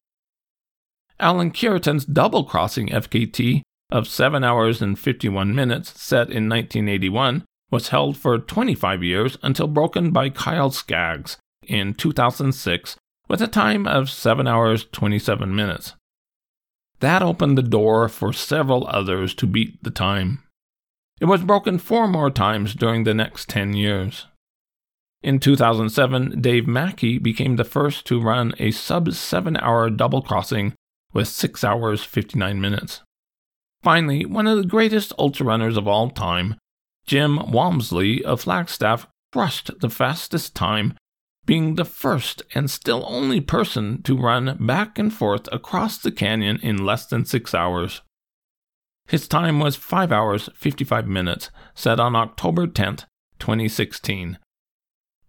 Allyn 1.20 1.50
Cureton's 1.50 2.04
double 2.04 2.44
crossing 2.44 2.88
FKT 2.88 3.62
of 3.90 4.08
7 4.08 4.44
hours 4.44 4.80
and 4.80 4.98
51 4.98 5.54
minutes, 5.54 6.00
set 6.00 6.30
in 6.30 6.48
1981, 6.48 7.44
was 7.70 7.88
held 7.88 8.16
for 8.16 8.38
25 8.38 9.02
years 9.02 9.36
until 9.42 9.66
broken 9.66 10.10
by 10.10 10.30
Kyle 10.30 10.70
Skaggs 10.70 11.36
in 11.66 11.94
2006 11.94 12.96
with 13.28 13.42
a 13.42 13.46
time 13.46 13.86
of 13.86 14.08
7 14.08 14.46
hours 14.46 14.86
27 14.92 15.54
minutes. 15.54 15.94
That 17.00 17.22
opened 17.22 17.56
the 17.56 17.62
door 17.62 18.08
for 18.08 18.32
several 18.32 18.86
others 18.88 19.34
to 19.34 19.46
beat 19.46 19.82
the 19.82 19.90
time. 19.90 20.42
It 21.20 21.26
was 21.26 21.42
broken 21.42 21.78
four 21.78 22.08
more 22.08 22.30
times 22.30 22.74
during 22.74 23.04
the 23.04 23.14
next 23.14 23.48
10 23.48 23.74
years. 23.74 24.26
In 25.22 25.40
2007, 25.40 26.40
Dave 26.40 26.66
Mackey 26.66 27.18
became 27.18 27.56
the 27.56 27.64
first 27.64 28.06
to 28.06 28.20
run 28.20 28.54
a 28.58 28.70
sub 28.70 29.12
7 29.12 29.56
hour 29.56 29.90
double 29.90 30.22
crossing 30.22 30.74
with 31.12 31.28
6 31.28 31.64
hours 31.64 32.04
59 32.04 32.60
minutes. 32.60 33.02
Finally, 33.82 34.26
one 34.26 34.46
of 34.46 34.58
the 34.58 34.66
greatest 34.66 35.12
ultra 35.18 35.46
runners 35.46 35.76
of 35.76 35.88
all 35.88 36.10
time, 36.10 36.56
Jim 37.06 37.50
Walmsley 37.50 38.24
of 38.24 38.40
Flagstaff, 38.40 39.08
crushed 39.32 39.70
the 39.80 39.90
fastest 39.90 40.54
time 40.54 40.94
being 41.48 41.76
the 41.76 41.84
first 41.84 42.42
and 42.54 42.70
still 42.70 43.02
only 43.08 43.40
person 43.40 44.02
to 44.02 44.14
run 44.14 44.54
back 44.60 44.98
and 44.98 45.14
forth 45.14 45.48
across 45.50 45.96
the 45.96 46.12
canyon 46.12 46.60
in 46.62 46.84
less 46.84 47.06
than 47.06 47.24
six 47.24 47.54
hours. 47.54 48.02
His 49.06 49.26
time 49.26 49.58
was 49.58 49.74
5 49.74 50.12
hours 50.12 50.50
55 50.54 51.06
minutes, 51.06 51.50
set 51.74 51.98
on 51.98 52.14
October 52.14 52.66
10th, 52.66 53.06
2016. 53.38 54.38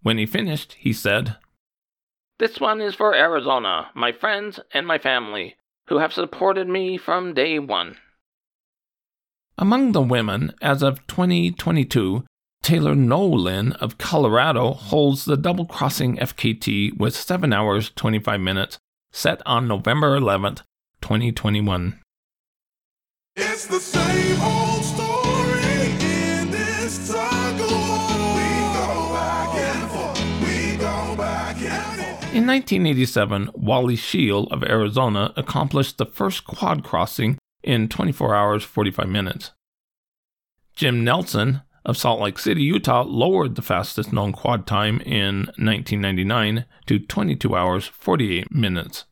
When 0.01 0.17
he 0.17 0.25
finished, 0.25 0.73
he 0.73 0.91
said, 0.91 1.38
This 2.38 2.60
one 2.60 2.82
is 2.82 2.95
for 2.95 3.15
Arizona, 3.15 3.88
my 3.95 4.12
friends 4.12 4.60
and 4.73 4.86
my 4.86 4.97
family, 4.97 5.55
who 5.88 5.99
have 5.99 6.12
supported 6.12 6.67
me 6.67 6.97
from 6.97 7.34
day 7.34 7.60
one. 7.60 7.95
Among 9.58 9.93
the 9.93 10.01
women, 10.01 10.51
as 10.62 10.84
of 10.84 11.08
2022, 11.08 12.25
Taylor 12.62 12.93
Nolan 12.93 13.74
of 13.74 13.98
Colorado 13.98 14.74
holds 14.74 15.26
the 15.26 15.38
double 15.38 15.65
crossing 15.65 16.17
FKT 16.17 16.98
with 16.98 17.15
7 17.15 17.52
hours 17.54 17.89
25 17.95 18.39
minutes, 18.39 18.78
set 19.12 19.41
on 19.45 19.67
November 19.67 20.19
11th, 20.19 20.62
2021. 21.02 22.00
It's 23.36 23.65
the 23.65 23.80
same 23.80 24.41
old 24.41 24.84
story 24.84 25.62
in 26.02 26.52
this 26.52 27.08
tug 27.08 27.60
of 27.60 27.72
war. 27.72 28.36
We 28.36 28.74
go 28.74 29.13
back 29.13 29.56
and 29.56 29.91
forth. 29.91 30.41
We 30.43 30.76
go 30.76 31.15
back 31.15 31.56
and 31.62 32.00
forth. 32.02 32.36
In 32.36 32.45
1987, 32.45 33.52
Wally 33.54 33.95
Scheel 33.95 34.43
of 34.52 34.63
Arizona 34.63 35.34
accomplished 35.38 35.98
the 35.98 36.06
first 36.06 36.45
quad 36.45 36.84
crossing 36.84 37.38
in 37.63 37.88
24 37.88 38.36
hours 38.36 38.63
45 38.63 39.08
minutes. 39.08 39.52
Jim 40.76 41.04
Nelson 41.04 41.62
of 41.89 41.97
Salt 41.97 42.21
Lake 42.21 42.38
City, 42.38 42.62
Utah, 42.62 43.02
lowered 43.02 43.56
the 43.56 43.63
fastest 43.63 44.13
known 44.13 44.32
quad 44.32 44.67
time 44.67 45.02
in 45.02 45.47
1999 45.58 46.65
to 46.86 46.99
22 46.99 47.56
hours 47.56 47.88
48 47.88 48.52
minutes. 48.52 49.06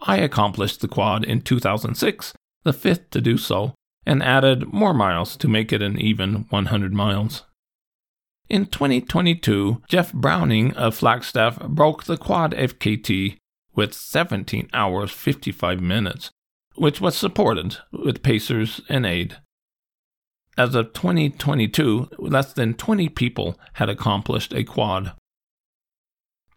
I 0.00 0.18
accomplished 0.18 0.80
the 0.80 0.86
quad 0.86 1.24
in 1.24 1.40
2006, 1.42 2.34
the 2.62 2.72
fifth 2.72 3.10
to 3.10 3.20
do 3.20 3.36
so, 3.36 3.74
and 4.06 4.22
added 4.22 4.72
more 4.72 4.94
miles 4.94 5.36
to 5.38 5.48
make 5.48 5.72
it 5.72 5.82
an 5.82 6.00
even 6.00 6.46
100 6.50 6.92
miles. 6.92 7.44
In 8.48 8.66
2022, 8.66 9.82
Jeff 9.88 10.12
Browning 10.12 10.72
of 10.74 10.94
Flagstaff 10.94 11.58
broke 11.58 12.04
the 12.04 12.16
quad 12.16 12.52
FKT 12.52 13.38
with 13.74 13.92
17 13.92 14.70
hours 14.72 15.10
55 15.10 15.80
minutes, 15.80 16.30
which 16.76 17.00
was 17.00 17.16
supported 17.16 17.78
with 17.90 18.22
pacers 18.22 18.80
and 18.88 19.04
aid. 19.04 19.38
As 20.58 20.74
of 20.74 20.92
2022, 20.92 22.08
less 22.18 22.52
than 22.52 22.74
20 22.74 23.08
people 23.10 23.56
had 23.74 23.88
accomplished 23.88 24.52
a 24.52 24.64
quad. 24.64 25.12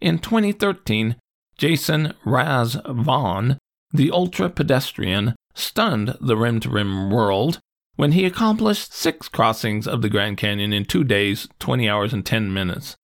In 0.02 0.18
2013, 0.18 1.18
Jason 1.56 2.16
Ras 2.26 2.76
Vaughn, 2.90 3.60
the 3.94 4.10
ultra 4.10 4.50
pedestrian, 4.50 5.36
stunned 5.54 6.18
the 6.20 6.36
rim 6.36 6.60
to 6.62 6.70
rim 6.72 7.12
world 7.12 7.60
when 7.96 8.14
he 8.14 8.26
accomplished 8.26 8.92
six 8.92 9.30
crossings 9.30 9.88
of 9.88 10.02
the 10.02 10.10
Grand 10.10 10.38
Canyon 10.40 10.74
in 10.74 10.86
two 10.86 11.04
days, 11.04 11.48
20 11.60 11.88
hours, 11.88 12.12
and 12.12 12.26
10 12.26 12.52
minutes. 12.52 12.96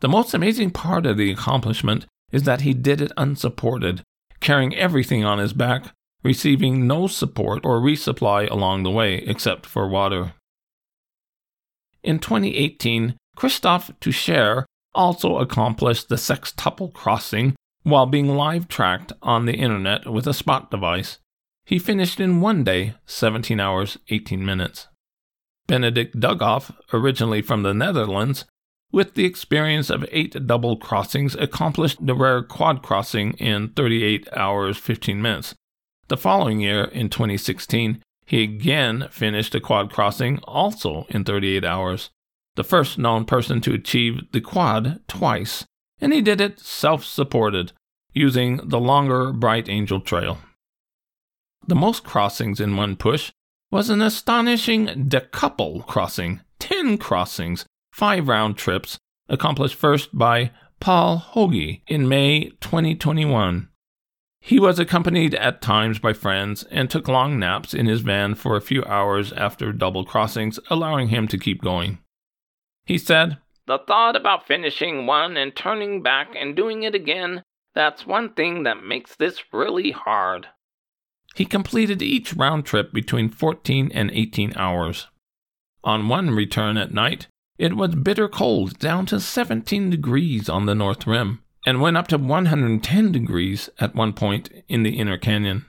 The 0.00 0.10
most 0.10 0.34
amazing 0.34 0.72
part 0.72 1.06
of 1.06 1.16
the 1.16 1.32
accomplishment 1.32 2.04
is 2.32 2.42
that 2.42 2.60
he 2.60 2.74
did 2.74 3.00
it 3.00 3.12
unsupported, 3.16 4.02
carrying 4.40 4.74
everything 4.76 5.24
on 5.24 5.38
his 5.38 5.54
back, 5.54 5.94
receiving 6.24 6.86
no 6.86 7.06
support 7.06 7.64
or 7.64 7.80
resupply 7.80 8.50
along 8.50 8.82
the 8.82 8.90
way 8.90 9.16
except 9.18 9.66
for 9.66 9.86
water. 9.86 10.32
In 12.02 12.18
2018, 12.18 13.16
Christophe 13.36 13.92
Toucher 14.00 14.66
also 14.94 15.38
accomplished 15.38 16.08
the 16.08 16.16
sextuple 16.16 16.92
crossing 16.92 17.54
while 17.82 18.06
being 18.06 18.28
live 18.28 18.68
tracked 18.68 19.12
on 19.22 19.44
the 19.44 19.54
internet 19.54 20.10
with 20.10 20.26
a 20.26 20.34
spot 20.34 20.70
device. 20.70 21.18
He 21.66 21.78
finished 21.78 22.20
in 22.20 22.40
one 22.40 22.64
day, 22.64 22.94
17 23.06 23.60
hours, 23.60 23.98
18 24.08 24.44
minutes. 24.44 24.88
Benedict 25.66 26.18
Dugoff, 26.20 26.74
originally 26.92 27.40
from 27.40 27.62
the 27.62 27.72
Netherlands, 27.72 28.44
with 28.92 29.14
the 29.14 29.24
experience 29.24 29.90
of 29.90 30.06
eight 30.12 30.46
double 30.46 30.76
crossings, 30.76 31.34
accomplished 31.34 32.04
the 32.06 32.14
rare 32.14 32.42
quad 32.42 32.82
crossing 32.82 33.32
in 33.34 33.68
38 33.70 34.28
hours, 34.36 34.76
15 34.76 35.20
minutes. 35.20 35.54
The 36.08 36.16
following 36.16 36.60
year, 36.60 36.84
in 36.84 37.08
2016, 37.08 38.02
he 38.26 38.42
again 38.42 39.08
finished 39.10 39.54
a 39.54 39.60
quad 39.60 39.90
crossing, 39.90 40.38
also 40.40 41.06
in 41.08 41.24
38 41.24 41.64
hours. 41.64 42.10
The 42.56 42.64
first 42.64 42.98
known 42.98 43.24
person 43.24 43.60
to 43.62 43.74
achieve 43.74 44.30
the 44.32 44.40
quad 44.40 45.00
twice, 45.08 45.64
and 46.00 46.12
he 46.12 46.20
did 46.20 46.40
it 46.40 46.60
self 46.60 47.04
supported, 47.04 47.72
using 48.12 48.60
the 48.62 48.80
longer 48.80 49.32
Bright 49.32 49.68
Angel 49.68 50.00
Trail. 50.00 50.38
The 51.66 51.74
most 51.74 52.04
crossings 52.04 52.60
in 52.60 52.76
one 52.76 52.96
push 52.96 53.32
was 53.70 53.90
an 53.90 54.02
astonishing 54.02 55.08
decuple 55.08 55.86
crossing, 55.86 56.42
10 56.58 56.98
crossings, 56.98 57.64
5 57.92 58.28
round 58.28 58.56
trips, 58.56 58.98
accomplished 59.28 59.74
first 59.74 60.16
by 60.16 60.50
Paul 60.80 61.16
Hoge 61.16 61.80
in 61.86 62.06
May 62.06 62.50
2021. 62.60 63.68
He 64.46 64.60
was 64.60 64.78
accompanied 64.78 65.34
at 65.36 65.62
times 65.62 65.98
by 65.98 66.12
friends 66.12 66.64
and 66.64 66.90
took 66.90 67.08
long 67.08 67.38
naps 67.38 67.72
in 67.72 67.86
his 67.86 68.02
van 68.02 68.34
for 68.34 68.56
a 68.56 68.60
few 68.60 68.84
hours 68.84 69.32
after 69.32 69.72
double 69.72 70.04
crossings, 70.04 70.60
allowing 70.68 71.08
him 71.08 71.26
to 71.28 71.38
keep 71.38 71.62
going. 71.62 71.96
He 72.84 72.98
said, 72.98 73.38
The 73.66 73.78
thought 73.78 74.16
about 74.16 74.46
finishing 74.46 75.06
one 75.06 75.38
and 75.38 75.56
turning 75.56 76.02
back 76.02 76.34
and 76.36 76.54
doing 76.54 76.82
it 76.82 76.94
again, 76.94 77.42
that's 77.74 78.06
one 78.06 78.34
thing 78.34 78.64
that 78.64 78.84
makes 78.84 79.16
this 79.16 79.42
really 79.50 79.92
hard. 79.92 80.48
He 81.34 81.46
completed 81.46 82.02
each 82.02 82.34
round 82.34 82.66
trip 82.66 82.92
between 82.92 83.30
14 83.30 83.92
and 83.94 84.10
18 84.10 84.52
hours. 84.56 85.06
On 85.82 86.06
one 86.06 86.32
return 86.32 86.76
at 86.76 86.92
night, 86.92 87.28
it 87.56 87.78
was 87.78 87.94
bitter 87.94 88.28
cold, 88.28 88.78
down 88.78 89.06
to 89.06 89.20
17 89.20 89.88
degrees 89.88 90.50
on 90.50 90.66
the 90.66 90.74
north 90.74 91.06
rim, 91.06 91.40
and 91.64 91.80
went 91.80 91.96
up 91.96 92.08
to 92.08 92.18
110 92.18 93.12
degrees 93.12 93.70
at 93.80 93.94
one 93.94 94.12
point 94.12 94.50
in 94.68 94.82
the 94.82 94.98
inner 94.98 95.16
canyon. 95.16 95.64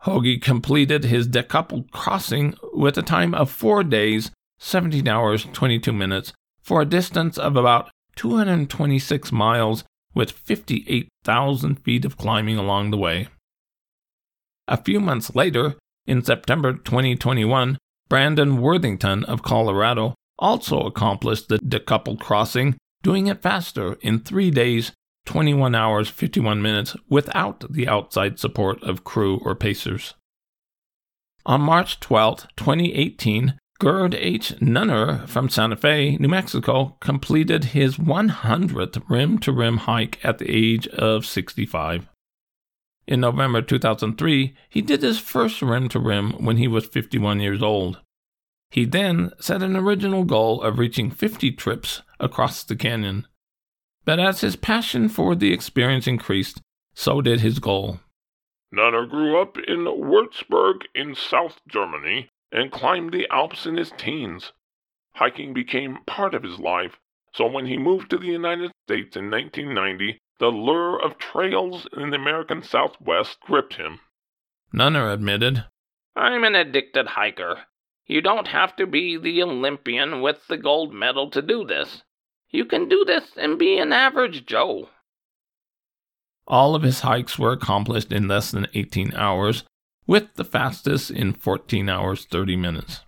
Hoge 0.00 0.40
completed 0.40 1.04
his 1.04 1.28
decoupled 1.28 1.90
crossing 1.90 2.54
with 2.74 2.98
a 2.98 3.02
time 3.02 3.34
of 3.34 3.50
4 3.50 3.84
days, 3.84 4.30
17 4.58 5.08
hours, 5.08 5.46
22 5.52 5.92
minutes, 5.92 6.32
for 6.60 6.82
a 6.82 6.86
distance 6.86 7.38
of 7.38 7.56
about 7.56 7.90
226 8.16 9.32
miles 9.32 9.84
with 10.14 10.30
58,000 10.30 11.76
feet 11.76 12.04
of 12.04 12.16
climbing 12.16 12.58
along 12.58 12.90
the 12.90 12.96
way. 12.98 13.28
A 14.68 14.82
few 14.82 15.00
months 15.00 15.34
later, 15.34 15.76
in 16.06 16.22
September 16.22 16.72
2021, 16.72 17.78
Brandon 18.08 18.60
Worthington 18.60 19.24
of 19.24 19.42
Colorado 19.42 20.14
also 20.38 20.80
accomplished 20.80 21.48
the 21.48 21.58
decoupled 21.58 22.20
crossing, 22.20 22.76
doing 23.02 23.26
it 23.26 23.42
faster 23.42 23.94
in 24.00 24.20
three 24.20 24.50
days, 24.50 24.92
21 25.26 25.74
hours, 25.74 26.08
51 26.08 26.60
minutes, 26.60 26.96
without 27.08 27.64
the 27.72 27.88
outside 27.88 28.38
support 28.38 28.82
of 28.82 29.04
crew 29.04 29.40
or 29.44 29.54
pacers. 29.54 30.14
On 31.46 31.60
March 31.60 32.00
12, 32.00 32.46
2018, 32.56 33.58
Gerd 33.80 34.14
H. 34.14 34.60
Nunner 34.60 35.26
from 35.26 35.48
Santa 35.48 35.76
Fe, 35.76 36.16
New 36.16 36.28
Mexico, 36.28 36.96
completed 37.00 37.64
his 37.64 37.96
100th 37.96 39.02
rim 39.08 39.38
to 39.38 39.52
rim 39.52 39.78
hike 39.78 40.18
at 40.24 40.38
the 40.38 40.48
age 40.48 40.86
of 40.88 41.26
65. 41.26 42.08
In 43.06 43.20
November 43.20 43.60
2003, 43.60 44.54
he 44.70 44.80
did 44.80 45.02
his 45.02 45.18
first 45.18 45.60
rim 45.60 45.88
to 45.90 45.98
rim 45.98 46.32
when 46.44 46.56
he 46.56 46.68
was 46.68 46.86
51 46.86 47.40
years 47.40 47.62
old. 47.62 48.00
He 48.70 48.84
then 48.84 49.32
set 49.38 49.62
an 49.62 49.76
original 49.76 50.24
goal 50.24 50.62
of 50.62 50.78
reaching 50.78 51.10
50 51.10 51.52
trips 51.52 52.02
across 52.18 52.64
the 52.64 52.76
canyon. 52.76 53.26
But 54.04 54.20
as 54.20 54.40
his 54.40 54.56
passion 54.56 55.08
for 55.08 55.34
the 55.34 55.52
experience 55.52 56.06
increased, 56.06 56.60
so 56.94 57.20
did 57.20 57.40
his 57.40 57.58
goal. 57.58 58.00
Nunner 58.70 59.06
grew 59.06 59.40
up 59.40 59.56
in 59.58 59.84
Würzburg 59.84 60.82
in 60.94 61.14
South 61.14 61.60
Germany 61.68 62.28
and 62.50 62.72
climbed 62.72 63.12
the 63.12 63.26
Alps 63.30 63.66
in 63.66 63.76
his 63.76 63.92
teens. 63.92 64.52
Hiking 65.14 65.54
became 65.54 66.04
part 66.06 66.34
of 66.34 66.42
his 66.42 66.58
life, 66.58 66.98
so 67.32 67.46
when 67.46 67.66
he 67.66 67.76
moved 67.76 68.10
to 68.10 68.18
the 68.18 68.26
United 68.26 68.72
States 68.86 69.16
in 69.16 69.30
1990, 69.30 70.18
the 70.38 70.48
lure 70.48 71.00
of 71.00 71.18
trails 71.18 71.86
in 71.96 72.10
the 72.10 72.16
American 72.16 72.62
Southwest 72.62 73.38
gripped 73.40 73.74
him. 73.74 74.00
Nunner 74.72 75.10
admitted, 75.10 75.64
I'm 76.16 76.44
an 76.44 76.54
addicted 76.54 77.06
hiker. 77.06 77.66
You 78.06 78.20
don't 78.20 78.48
have 78.48 78.76
to 78.76 78.86
be 78.86 79.16
the 79.16 79.42
Olympian 79.42 80.20
with 80.20 80.46
the 80.48 80.58
gold 80.58 80.92
medal 80.92 81.30
to 81.30 81.40
do 81.40 81.64
this. 81.64 82.02
You 82.54 82.64
can 82.64 82.88
do 82.88 83.04
this 83.04 83.24
and 83.36 83.58
be 83.58 83.78
an 83.78 83.92
average 83.92 84.46
Joe. 84.46 84.88
All 86.46 86.76
of 86.76 86.84
his 86.84 87.00
hikes 87.00 87.36
were 87.36 87.50
accomplished 87.50 88.12
in 88.12 88.28
less 88.28 88.52
than 88.52 88.68
18 88.74 89.12
hours, 89.16 89.64
with 90.06 90.32
the 90.34 90.44
fastest 90.44 91.10
in 91.10 91.32
14 91.32 91.88
hours 91.88 92.26
30 92.26 92.54
minutes. 92.54 93.00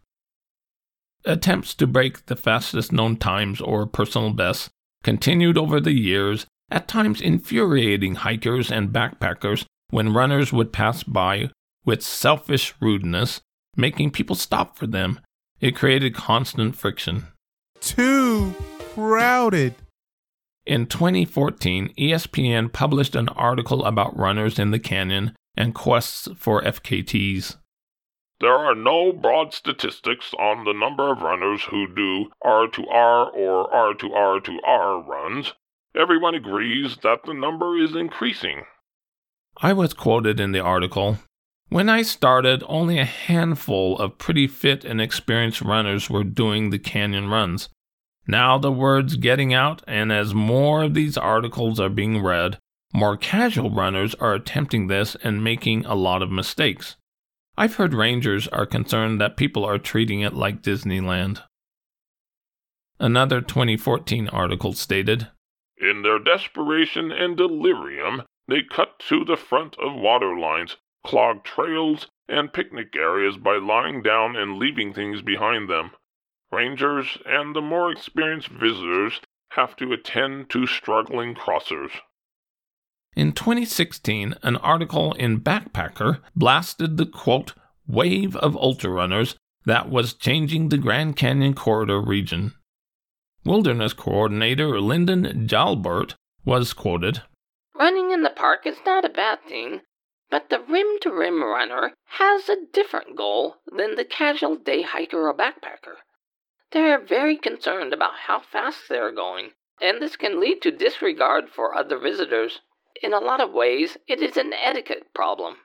Attempts 1.25 1.75
to 1.75 1.87
break 1.87 2.27
the 2.27 2.35
fastest 2.35 2.91
known 2.91 3.19
times 3.19 3.61
or 3.61 3.87
personal 3.87 4.33
bests 4.33 4.69
continued 5.05 5.57
over 5.57 5.79
the 5.79 5.93
years, 5.93 6.47
at 6.69 6.89
times 6.89 7.21
infuriating 7.21 8.17
hikers 8.17 8.73
and 8.73 8.89
backpackers 8.89 9.65
when 9.91 10.13
runners 10.13 10.53
would 10.53 10.73
pass 10.73 11.05
by 11.05 11.51
with 11.85 12.03
selfish 12.03 12.75
rudeness, 12.81 13.41
making 13.77 14.11
people 14.11 14.35
stop 14.35 14.77
for 14.77 14.89
them. 14.89 15.21
It 15.61 15.77
created 15.77 16.17
constant 16.17 16.75
friction. 16.75 17.29
Too 17.81 18.53
crowded. 18.97 19.75
In 20.65 20.87
2014, 20.87 21.93
ESPN 21.99 22.73
published 22.73 23.15
an 23.15 23.29
article 23.29 23.85
about 23.85 24.19
runners 24.19 24.59
in 24.59 24.71
the 24.71 24.79
canyon 24.79 25.37
and 25.55 25.75
quests 25.75 26.29
for 26.35 26.63
FKTs. 26.63 27.57
There 28.41 28.55
are 28.55 28.75
no 28.75 29.13
broad 29.13 29.53
statistics 29.53 30.33
on 30.39 30.65
the 30.65 30.73
number 30.73 31.13
of 31.13 31.21
runners 31.21 31.63
who 31.65 31.87
do 31.95 32.31
R2R 32.43 33.35
or 33.35 33.71
R2R2R 33.71 35.07
runs. 35.07 35.53
Everyone 35.95 36.35
agrees 36.35 36.97
that 37.03 37.21
the 37.27 37.35
number 37.35 37.79
is 37.79 37.95
increasing. 37.95 38.63
I 39.59 39.75
was 39.75 39.93
quoted 39.93 40.41
in 40.41 40.53
the 40.53 40.61
article 40.61 41.19
When 41.69 41.91
I 41.91 42.01
started, 42.01 42.65
only 42.67 42.99
a 42.99 43.05
handful 43.05 43.99
of 43.99 44.17
pretty 44.17 44.47
fit 44.47 44.87
and 44.87 45.03
experienced 45.03 45.61
runners 45.61 46.09
were 46.09 46.25
doing 46.25 46.71
the 46.71 46.79
canyon 46.79 47.29
runs. 47.29 47.69
Now 48.27 48.59
the 48.59 48.73
word's 48.73 49.17
getting 49.17 49.55
out, 49.55 49.83
and 49.87 50.13
as 50.13 50.35
more 50.35 50.83
of 50.83 50.95
these 50.95 51.17
articles 51.17 51.79
are 51.79 51.89
being 51.89 52.23
read, 52.23 52.59
more 52.93 53.17
casual 53.17 53.71
runners 53.71 54.15
are 54.17 54.35
attempting 54.35 54.87
this 54.87 55.17
and 55.23 55.45
making 55.45 55.85
a 55.87 55.95
lot 55.95 56.23
of 56.23 56.31
mistakes. 56.31 56.97
I've 57.57 57.77
heard 57.77 57.95
rangers 57.95 58.49
are 58.49 58.67
concerned 58.67 59.21
that 59.21 59.37
people 59.37 59.65
are 59.65 59.79
treating 59.79 60.21
it 60.21 60.35
like 60.35 60.63
Disneyland. 60.63 61.43
Another 62.99 63.41
2014 63.41 64.29
article 64.29 64.73
stated 64.73 65.29
In 65.77 66.03
their 66.03 66.19
desperation 66.19 67.13
and 67.13 67.37
delirium, 67.37 68.23
they 68.49 68.63
cut 68.63 68.99
to 69.09 69.25
the 69.25 69.37
front 69.37 69.77
of 69.79 69.95
water 69.95 70.37
lines, 70.37 70.77
clog 71.05 71.45
trails 71.45 72.09
and 72.29 72.53
picnic 72.53 72.97
areas 72.97 73.37
by 73.37 73.57
lying 73.57 74.03
down 74.03 74.35
and 74.37 74.59
leaving 74.59 74.93
things 74.93 75.23
behind 75.23 75.69
them. 75.69 75.93
Rangers 76.53 77.19
and 77.27 77.55
the 77.55 77.61
more 77.61 77.91
experienced 77.91 78.49
visitors 78.49 79.21
have 79.51 79.77
to 79.77 79.93
attend 79.93 80.51
to 80.51 80.67
struggling 80.67 81.35
crossers. 81.35 81.91
In 83.17 83.33
2016, 83.33 84.35
an 84.43 84.57
article 84.57 85.13
in 85.15 85.41
Backpacker 85.41 86.21
blasted 86.35 86.97
the 86.97 87.07
quote, 87.07 87.55
wave 87.87 88.37
of 88.37 88.57
ultra 88.57 88.91
runners 88.91 89.37
that 89.65 89.89
was 89.89 90.15
changing 90.15 90.69
the 90.69 90.79
Grand 90.79 91.17
Canyon 91.17 91.55
corridor 91.55 92.01
region. 92.01 92.55
Wilderness 93.45 93.93
coordinator 93.93 94.81
Linda 94.81 95.33
Jalbert 95.33 96.15
was 96.45 96.73
quoted 96.73 97.23
Running 97.75 98.11
in 98.11 98.23
the 98.23 98.31
park 98.31 98.67
is 98.67 98.79
not 98.85 99.05
a 99.05 99.09
bad 99.09 99.43
thing. 99.49 99.81
But 100.29 100.51
the 100.51 100.61
rim 100.61 100.99
to 101.03 101.13
rim 101.13 101.43
runner 101.43 101.95
has 102.07 102.49
a 102.49 102.67
different 102.73 103.17
goal 103.17 103.59
than 103.71 103.95
the 103.95 104.05
casual 104.05 104.57
day 104.57 104.83
hiker 104.83 105.29
or 105.29 105.35
backpacker. 105.35 106.03
They're 106.73 107.05
very 107.05 107.37
concerned 107.37 107.93
about 107.93 108.15
how 108.27 108.41
fast 108.41 108.89
they're 108.89 109.13
going, 109.13 109.51
and 109.81 110.01
this 110.01 110.17
can 110.17 110.41
lead 110.41 110.63
to 110.63 110.71
disregard 110.71 111.49
for 111.49 111.75
other 111.75 111.99
visitors. 111.99 112.61
In 113.03 113.13
a 113.13 113.21
lot 113.21 113.41
of 113.41 113.53
ways, 113.53 113.97
it 114.09 114.21
is 114.21 114.37
an 114.37 114.53
etiquette 114.53 115.15
problem. 115.15 115.57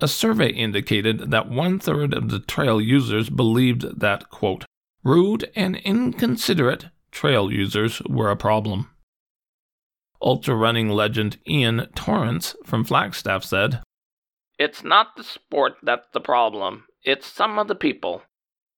A 0.00 0.08
survey 0.08 0.48
indicated 0.48 1.30
that 1.30 1.50
one 1.50 1.78
third 1.78 2.14
of 2.14 2.30
the 2.30 2.38
trail 2.38 2.80
users 2.80 3.28
believed 3.28 4.00
that, 4.00 4.30
quote, 4.30 4.64
rude 5.02 5.50
and 5.54 5.76
inconsiderate 5.76 6.86
trail 7.10 7.52
users 7.52 8.00
were 8.02 8.30
a 8.30 8.36
problem. 8.36 8.90
Ultra 10.22 10.54
running 10.54 10.90
legend 10.90 11.38
Ian 11.48 11.88
Torrence 11.94 12.54
from 12.64 12.84
Flagstaff 12.84 13.44
said, 13.44 13.82
It's 14.58 14.84
not 14.84 15.16
the 15.16 15.24
sport 15.24 15.76
that's 15.82 16.08
the 16.12 16.20
problem, 16.20 16.84
it's 17.02 17.26
some 17.26 17.58
of 17.58 17.68
the 17.68 17.74
people. 17.74 18.22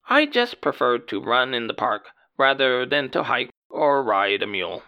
I 0.08 0.26
just 0.26 0.60
prefer 0.60 0.98
to 0.98 1.22
run 1.22 1.54
in 1.54 1.66
the 1.66 1.74
park 1.74 2.08
rather 2.38 2.84
than 2.86 3.10
to 3.10 3.24
hike 3.24 3.50
or 3.70 4.02
ride 4.02 4.42
a 4.42 4.46
mule. 4.46 4.82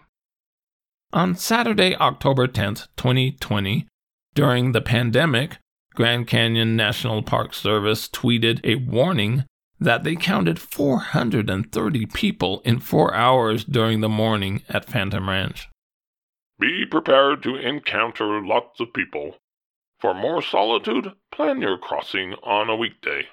On 1.13 1.35
Saturday, 1.35 1.95
October 1.95 2.47
10th, 2.47 2.87
2020, 2.97 3.87
during 4.33 4.71
the 4.73 4.81
pandemic, 4.81 5.57
Grand 5.93 6.27
Canyon 6.27 6.75
National 6.75 7.23
Park 7.23 7.53
Service 7.53 8.09
tweeted 8.09 8.59
a 8.65 8.75
warning 8.75 9.45
that 9.79 10.03
they 10.03 10.15
counted 10.15 10.59
430 10.59 12.05
people 12.07 12.61
in 12.65 12.79
four 12.79 13.13
hours 13.13 13.63
during 13.63 14.01
the 14.01 14.09
morning 14.09 14.61
at 14.67 14.89
Phantom 14.89 15.29
Ranch. 15.29 15.69
Be 16.59 16.85
prepared 16.85 17.43
to 17.43 17.55
encounter 17.55 18.45
lots 18.45 18.79
of 18.79 18.93
people. 18.93 19.37
For 19.99 20.13
more 20.13 20.41
solitude, 20.41 21.13
plan 21.31 21.61
your 21.61 21.77
crossing 21.77 22.33
on 22.43 22.69
a 22.69 22.75
weekday. 22.75 23.27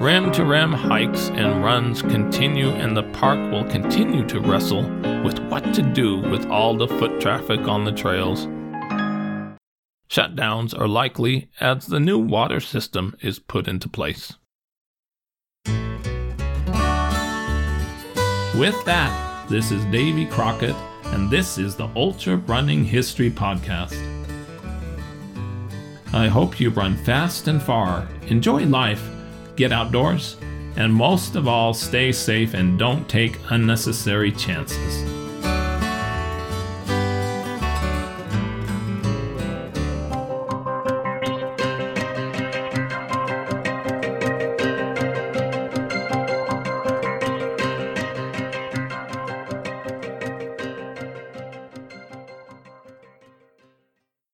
Rim 0.00 0.30
to 0.30 0.44
rim 0.44 0.72
hikes 0.72 1.28
and 1.30 1.64
runs 1.64 2.02
continue, 2.02 2.68
and 2.68 2.96
the 2.96 3.02
park 3.02 3.50
will 3.50 3.64
continue 3.64 4.24
to 4.28 4.38
wrestle 4.38 4.82
with 5.24 5.40
what 5.50 5.74
to 5.74 5.82
do 5.82 6.18
with 6.18 6.46
all 6.46 6.76
the 6.76 6.86
foot 6.86 7.20
traffic 7.20 7.66
on 7.66 7.84
the 7.84 7.90
trails. 7.90 8.46
Shutdowns 10.08 10.72
are 10.78 10.86
likely 10.86 11.50
as 11.58 11.86
the 11.86 11.98
new 11.98 12.16
water 12.16 12.60
system 12.60 13.16
is 13.20 13.40
put 13.40 13.66
into 13.66 13.88
place. 13.88 14.34
With 18.54 18.84
that, 18.84 19.46
this 19.50 19.72
is 19.72 19.84
Davy 19.86 20.26
Crockett, 20.26 20.76
and 21.06 21.28
this 21.28 21.58
is 21.58 21.74
the 21.74 21.88
Ultra 21.96 22.36
Running 22.36 22.84
History 22.84 23.32
Podcast. 23.32 23.98
I 26.12 26.28
hope 26.28 26.60
you 26.60 26.70
run 26.70 26.96
fast 26.98 27.48
and 27.48 27.60
far, 27.60 28.06
enjoy 28.28 28.64
life, 28.64 29.02
get 29.58 29.72
outdoors, 29.72 30.36
and 30.76 30.94
most 30.94 31.34
of 31.34 31.48
all, 31.48 31.74
stay 31.74 32.12
safe 32.12 32.54
and 32.54 32.78
don't 32.78 33.08
take 33.08 33.38
unnecessary 33.50 34.32
chances. 34.32 35.17